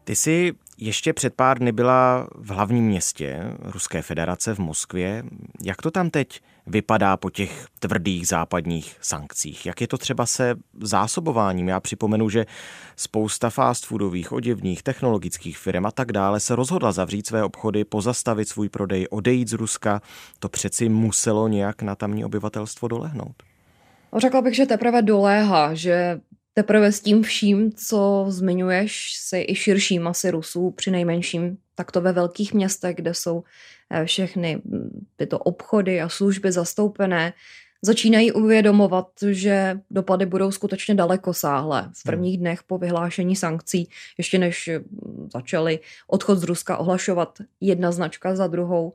Ty 0.04 0.16
jsi 0.16 0.52
ještě 0.86 1.12
před 1.12 1.34
pár 1.34 1.58
dny 1.58 1.72
byla 1.72 2.28
v 2.34 2.50
hlavním 2.50 2.84
městě 2.84 3.42
Ruské 3.62 4.02
federace 4.02 4.54
v 4.54 4.58
Moskvě. 4.58 5.22
Jak 5.62 5.82
to 5.82 5.90
tam 5.90 6.10
teď 6.10 6.40
vypadá 6.66 7.16
po 7.16 7.30
těch 7.30 7.66
tvrdých 7.78 8.28
západních 8.28 8.96
sankcích? 9.00 9.66
Jak 9.66 9.80
je 9.80 9.88
to 9.88 9.98
třeba 9.98 10.26
se 10.26 10.54
zásobováním? 10.80 11.68
Já 11.68 11.80
připomenu, 11.80 12.28
že 12.28 12.46
spousta 12.96 13.50
fast 13.50 13.86
foodových, 13.86 14.32
oděvních, 14.32 14.82
technologických 14.82 15.58
firm 15.58 15.86
a 15.86 15.90
tak 15.90 16.12
dále 16.12 16.40
se 16.40 16.56
rozhodla 16.56 16.92
zavřít 16.92 17.26
své 17.26 17.44
obchody, 17.44 17.84
pozastavit 17.84 18.48
svůj 18.48 18.68
prodej, 18.68 19.06
odejít 19.10 19.48
z 19.48 19.52
Ruska. 19.52 20.02
To 20.38 20.48
přeci 20.48 20.88
muselo 20.88 21.48
nějak 21.48 21.82
na 21.82 21.94
tamní 21.94 22.24
obyvatelstvo 22.24 22.88
dolehnout. 22.88 23.42
Řekla 24.18 24.42
bych, 24.42 24.56
že 24.56 24.66
teprve 24.66 25.02
doléhá, 25.02 25.74
že 25.74 26.20
teprve 26.54 26.92
s 26.92 27.00
tím 27.00 27.22
vším, 27.22 27.72
co 27.72 28.24
zmiňuješ, 28.28 29.16
si 29.16 29.44
i 29.48 29.54
širší 29.54 29.98
masy 29.98 30.30
Rusů, 30.30 30.70
při 30.70 30.90
nejmenším 30.90 31.58
takto 31.74 32.00
ve 32.00 32.12
velkých 32.12 32.54
městech, 32.54 32.96
kde 32.96 33.14
jsou 33.14 33.44
eh, 33.90 34.04
všechny 34.04 34.62
hm, 34.64 35.06
tyto 35.16 35.38
obchody 35.38 36.00
a 36.00 36.08
služby 36.08 36.52
zastoupené, 36.52 37.32
začínají 37.84 38.32
uvědomovat, 38.32 39.08
že 39.30 39.80
dopady 39.90 40.26
budou 40.26 40.50
skutečně 40.50 40.94
daleko 40.94 41.34
sáhlé. 41.34 41.82
V 41.82 41.84
hmm. 41.84 41.92
prvních 42.06 42.38
dnech 42.38 42.62
po 42.62 42.78
vyhlášení 42.78 43.36
sankcí, 43.36 43.88
ještě 44.18 44.38
než 44.38 44.70
hm, 44.72 45.28
začali 45.32 45.80
odchod 46.06 46.38
z 46.38 46.42
Ruska 46.42 46.76
ohlašovat 46.76 47.38
jedna 47.60 47.92
značka 47.92 48.36
za 48.36 48.46
druhou, 48.46 48.92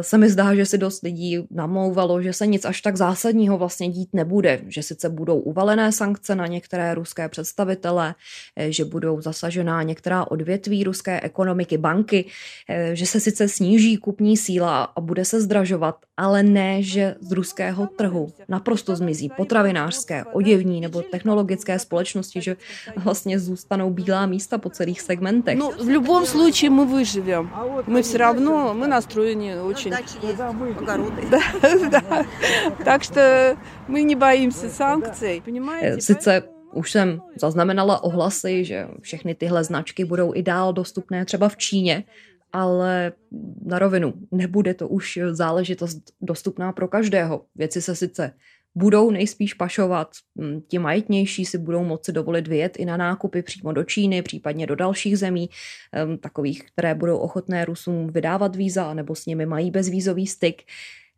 se 0.00 0.18
mi 0.18 0.30
zdá, 0.30 0.54
že 0.54 0.66
si 0.66 0.78
dost 0.78 1.02
lidí 1.02 1.46
namlouvalo, 1.50 2.22
že 2.22 2.32
se 2.32 2.46
nic 2.46 2.64
až 2.64 2.80
tak 2.80 2.96
zásadního 2.96 3.58
vlastně 3.58 3.88
dít 3.88 4.08
nebude, 4.12 4.60
že 4.68 4.82
sice 4.82 5.08
budou 5.08 5.38
uvalené 5.38 5.92
sankce 5.92 6.34
na 6.34 6.46
některé 6.46 6.94
ruské 6.94 7.28
představitele, 7.28 8.14
eh, 8.56 8.72
že 8.72 8.84
budou 8.84 9.20
zasažená 9.20 9.82
některá 9.82 10.30
odvětví 10.30 10.84
ruské 10.84 11.20
ekonomiky, 11.20 11.78
banky, 11.78 12.24
eh, 12.68 12.96
že 12.96 13.06
se 13.06 13.20
sice 13.20 13.48
sníží 13.48 13.96
kupní 13.96 14.36
síla 14.36 14.84
a 14.84 15.00
bude 15.00 15.24
se 15.24 15.40
zdražovat, 15.40 15.96
ale 16.16 16.42
ne, 16.42 16.82
že 16.82 17.14
z 17.20 17.32
ruského 17.32 17.86
trhu 17.86 18.32
naprosto 18.48 18.96
zmizí 18.96 19.30
potravinářské, 19.36 20.24
oděvní 20.32 20.80
nebo 20.80 21.02
technologické 21.02 21.78
společnosti, 21.78 22.42
že 22.42 22.56
vlastně 22.96 23.38
zůstanou 23.38 23.90
bílá 23.90 24.26
místa 24.26 24.58
po 24.58 24.70
celých 24.70 25.00
segmentech. 25.00 25.58
No, 25.58 25.70
v 25.70 25.88
любом 25.88 26.26
случае 26.26 26.70
мы 26.70 26.86
выживем. 26.86 27.50
Мы 27.86 28.02
все 28.02 28.18
равно, 28.18 28.74
мы 28.74 28.86
настроены 28.86 29.74
очень. 29.74 29.77
Tak 32.84 33.02
что 33.02 33.56
мы 33.88 34.02
не 34.02 34.14
боимся 34.14 34.68
санкций. 34.68 35.42
Sice 35.98 36.42
už 36.74 36.90
jsem 36.90 37.22
zaznamenala 37.40 38.04
ohlasy, 38.04 38.64
že 38.64 38.88
všechny 39.00 39.34
tyhle 39.34 39.64
značky 39.64 40.04
budou 40.04 40.34
i 40.34 40.42
dál 40.42 40.72
dostupné 40.72 41.24
třeba 41.24 41.48
v 41.48 41.56
Číně, 41.56 42.04
ale 42.52 43.12
na 43.64 43.78
rovinu 43.78 44.14
nebude 44.30 44.74
to 44.74 44.88
už 44.88 45.18
záležitost 45.30 45.98
dostupná 46.20 46.72
pro 46.72 46.88
každého. 46.88 47.44
Věci 47.54 47.82
se 47.82 47.96
sice 47.96 48.32
budou 48.75 49.11
nejspíš 49.11 49.53
pašovat. 49.53 50.11
Hm, 50.41 50.61
ti 50.67 50.79
majetnější 50.79 51.45
si 51.45 51.57
budou 51.57 51.83
moci 51.83 52.11
dovolit 52.11 52.47
vyjet 52.47 52.77
i 52.77 52.85
na 52.85 52.97
nákupy 52.97 53.41
přímo 53.41 53.73
do 53.73 53.83
Číny, 53.83 54.21
případně 54.21 54.67
do 54.67 54.75
dalších 54.75 55.17
zemí, 55.17 55.49
hm, 55.95 56.17
takových, 56.17 56.63
které 56.71 56.95
budou 56.95 57.17
ochotné 57.17 57.65
Rusům 57.65 58.07
vydávat 58.07 58.55
víza 58.55 58.93
nebo 58.93 59.15
s 59.15 59.25
nimi 59.25 59.45
mají 59.45 59.71
bezvízový 59.71 60.27
styk. 60.27 60.63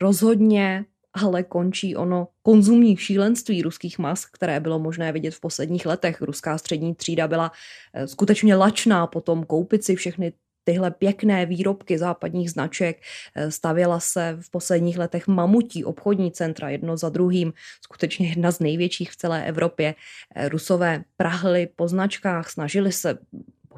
Rozhodně 0.02 0.86
ale 1.14 1.44
končí 1.44 1.96
ono 1.96 2.28
konzumní 2.42 2.98
šílenství 2.98 3.62
ruských 3.62 4.00
mas, 4.00 4.26
které 4.26 4.60
bylo 4.60 4.80
možné 4.80 5.12
vidět 5.12 5.36
v 5.36 5.40
posledních 5.40 5.86
letech. 5.86 6.22
Ruská 6.22 6.58
střední 6.58 6.96
třída 6.96 7.28
byla 7.28 7.52
eh, 7.94 8.08
skutečně 8.08 8.56
lačná 8.56 9.08
potom 9.08 9.44
koupit 9.44 9.84
si 9.84 9.96
všechny 9.96 10.34
tyhle 10.64 10.92
pěkné 10.92 11.46
výrobky 11.46 11.98
západních 11.98 12.52
značek. 12.52 13.02
Eh, 13.36 13.52
stavěla 13.52 14.00
se 14.00 14.38
v 14.42 14.52
posledních 14.52 14.98
letech 14.98 15.28
mamutí 15.28 15.86
obchodní 15.86 16.32
centra 16.32 16.70
jedno 16.70 16.98
za 16.98 17.10
druhým, 17.10 17.54
skutečně 17.82 18.28
jedna 18.28 18.52
z 18.52 18.60
největších 18.60 19.12
v 19.12 19.16
celé 19.16 19.46
Evropě. 19.46 19.96
Eh, 20.36 20.50
Rusové 20.50 21.04
prahly 21.18 21.70
po 21.76 21.88
značkách, 21.88 22.50
snažili 22.50 22.92
se 22.92 23.18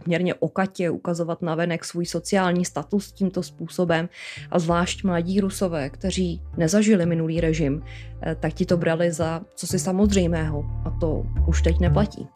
poměrně 0.04 0.34
okatě 0.34 0.90
ukazovat 0.90 1.42
na 1.42 1.56
venek 1.56 1.86
svůj 1.86 2.06
sociální 2.06 2.66
status 2.66 3.12
tímto 3.12 3.44
způsobem 3.44 4.10
a 4.52 4.60
zvlášť 4.60 5.04
mladí 5.04 5.40
rusové, 5.40 5.90
kteří 5.90 6.42
nezažili 6.58 7.06
minulý 7.06 7.42
režim, 7.42 7.84
eh, 8.22 8.36
tak 8.36 8.54
ti 8.54 8.66
to 8.66 8.78
brali 8.78 9.12
za 9.12 9.42
co 9.56 9.68
si 9.68 9.80
samozřejmého 9.80 10.66
a 10.86 10.90
to 11.00 11.24
už 11.48 11.62
teď 11.62 11.80
neplatí. 11.80 12.28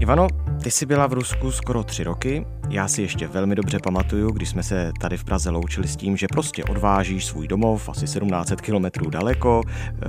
Ivano, 0.00 0.26
ty 0.62 0.70
jsi 0.70 0.86
byla 0.86 1.06
v 1.06 1.12
Rusku 1.12 1.50
skoro 1.50 1.84
tři 1.84 2.04
roky. 2.04 2.46
Já 2.68 2.88
si 2.88 3.02
ještě 3.02 3.26
velmi 3.26 3.54
dobře 3.54 3.78
pamatuju, 3.78 4.30
když 4.30 4.48
jsme 4.48 4.62
se 4.62 4.92
tady 5.00 5.16
v 5.16 5.24
Praze 5.24 5.50
loučili 5.50 5.88
s 5.88 5.96
tím, 5.96 6.16
že 6.16 6.26
prostě 6.28 6.64
odvážíš 6.64 7.24
svůj 7.24 7.48
domov 7.48 7.88
asi 7.88 8.00
1700 8.00 8.60
kilometrů 8.60 9.10
daleko, 9.10 9.62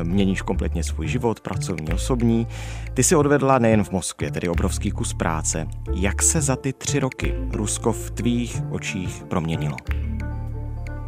měníš 0.03 0.41
kompletně 0.41 0.83
svůj 0.83 1.07
život, 1.07 1.39
pracovní, 1.39 1.93
osobní. 1.93 2.47
Ty 2.93 3.03
si 3.03 3.15
odvedla 3.15 3.59
nejen 3.59 3.83
v 3.83 3.91
Moskvě, 3.91 4.31
tedy 4.31 4.49
obrovský 4.49 4.91
kus 4.91 5.13
práce. 5.13 5.67
Jak 5.93 6.21
se 6.21 6.41
za 6.41 6.55
ty 6.55 6.73
tři 6.73 6.99
roky 6.99 7.33
Rusko 7.51 7.91
v 7.91 8.11
tvých 8.11 8.61
očích 8.69 9.23
proměnilo? 9.27 9.77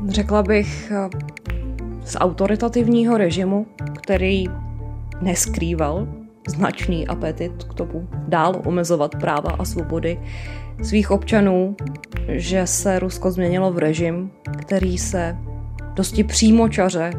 Řekla 0.07 0.43
bych 0.43 0.91
z 2.05 2.17
autoritativního 2.19 3.17
režimu, 3.17 3.65
který 4.01 4.45
neskrýval 5.21 6.07
značný 6.47 7.07
apetit 7.07 7.63
k 7.63 7.73
tomu 7.73 8.07
dál 8.27 8.61
omezovat 8.65 9.15
práva 9.15 9.51
a 9.59 9.65
svobody 9.65 10.19
svých 10.81 11.11
občanů, 11.11 11.75
že 12.27 12.67
se 12.67 12.99
Rusko 12.99 13.31
změnilo 13.31 13.71
v 13.71 13.77
režim, 13.77 14.31
který 14.57 14.97
se 14.97 15.37
dosti 15.93 16.23
přímočaře 16.23 17.11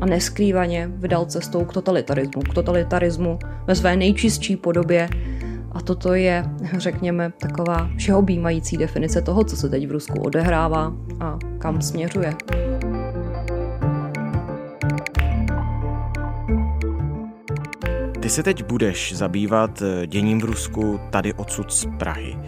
a 0.00 0.06
neskrývaně 0.06 0.90
vydal 0.94 1.24
cestou 1.24 1.64
k 1.64 1.72
totalitarismu. 1.72 2.42
K 2.42 2.54
totalitarismu 2.54 3.38
ve 3.66 3.74
své 3.74 3.96
nejčistší 3.96 4.56
podobě. 4.56 5.08
A 5.72 5.80
toto 5.80 6.14
je, 6.14 6.44
řekněme, 6.76 7.32
taková 7.38 7.90
všeobjímající 7.96 8.76
definice 8.76 9.22
toho, 9.22 9.44
co 9.44 9.56
se 9.56 9.68
teď 9.68 9.88
v 9.88 9.92
Rusku 9.92 10.20
odehrává 10.20 10.92
a 11.20 11.38
kam 11.58 11.82
směřuje. 11.82 12.34
Ty 18.22 18.28
se 18.28 18.42
teď 18.42 18.64
budeš 18.64 19.16
zabývat 19.16 19.82
eh, 19.82 20.06
děním 20.06 20.40
v 20.40 20.44
Rusku 20.44 21.00
tady 21.10 21.34
odsud 21.34 21.72
z 21.72 21.86
Prahy. 21.98 22.38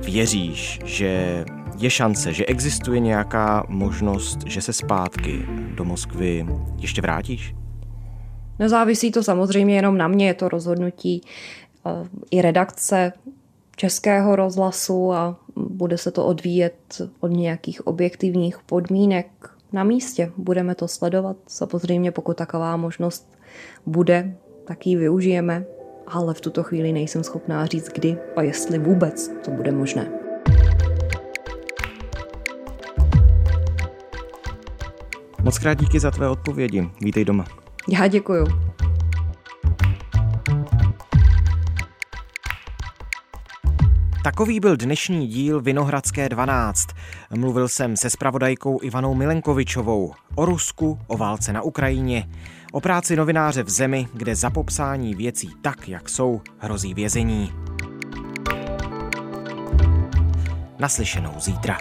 Věříš, 0.00 0.80
že 0.84 1.44
Je 1.78 1.90
šance, 1.90 2.32
že 2.32 2.46
existuje 2.46 3.00
nějaká 3.00 3.66
možnost, 3.68 4.38
že 4.46 4.62
se 4.62 4.72
zpátky 4.72 5.46
do 5.74 5.84
Moskvy 5.84 6.46
ještě 6.78 7.00
vrátíš? 7.00 7.54
Nezávisí 8.58 9.12
to 9.12 9.22
samozřejmě 9.22 9.76
jenom 9.76 9.98
na 9.98 10.08
mě, 10.08 10.26
je 10.26 10.34
to 10.34 10.48
rozhodnutí 10.48 11.22
eh, 11.86 11.90
i 12.30 12.42
redakce 12.42 13.12
českého 13.76 14.36
rozhlasu 14.36 15.12
a 15.12 15.36
bude 15.56 15.98
se 15.98 16.10
to 16.10 16.26
odvíjet 16.26 17.02
od 17.20 17.28
nějakých 17.28 17.86
objektivních 17.86 18.58
podmínek 18.58 19.50
na 19.72 19.84
místě. 19.84 20.32
Budeme 20.36 20.74
to 20.74 20.88
sledovat. 20.88 21.36
Samozřejmě, 21.46 22.12
pokud 22.12 22.36
taková 22.36 22.76
možnost 22.76 23.38
bude, 23.86 24.36
tak 24.68 24.86
ji 24.86 24.96
využijeme, 24.96 25.64
ale 26.06 26.34
v 26.34 26.40
tuto 26.40 26.62
chvíli 26.62 26.92
nejsem 26.92 27.24
schopná 27.24 27.66
říct, 27.66 27.88
kdy 27.88 28.16
a 28.36 28.42
jestli 28.42 28.78
vůbec 28.78 29.28
to 29.44 29.50
bude 29.50 29.72
možné. 29.72 30.10
Moc 35.42 35.58
krát 35.58 35.74
díky 35.74 36.00
za 36.00 36.10
tvé 36.10 36.28
odpovědi. 36.28 36.90
Vítej 37.00 37.24
doma. 37.24 37.44
Já 37.88 38.06
děkuju. 38.06 38.46
Takový 44.24 44.60
byl 44.60 44.76
dnešní 44.76 45.26
díl 45.26 45.60
Vinohradské 45.60 46.28
12. 46.28 46.86
Mluvil 47.36 47.68
jsem 47.68 47.96
se 47.96 48.10
spravodajkou 48.10 48.78
Ivanou 48.82 49.14
Milenkovičovou 49.14 50.12
o 50.34 50.44
Rusku, 50.44 50.98
o 51.06 51.16
válce 51.16 51.52
na 51.52 51.62
Ukrajině, 51.62 52.28
o 52.72 52.80
práci 52.80 53.16
novináře 53.16 53.62
v 53.62 53.70
zemi, 53.70 54.08
kde 54.12 54.36
za 54.36 54.50
popsání 54.50 55.14
věcí 55.14 55.50
tak, 55.62 55.88
jak 55.88 56.08
jsou, 56.08 56.40
hrozí 56.58 56.94
vězení. 56.94 57.52
Naslyšenou 60.78 61.32
zítra. 61.40 61.78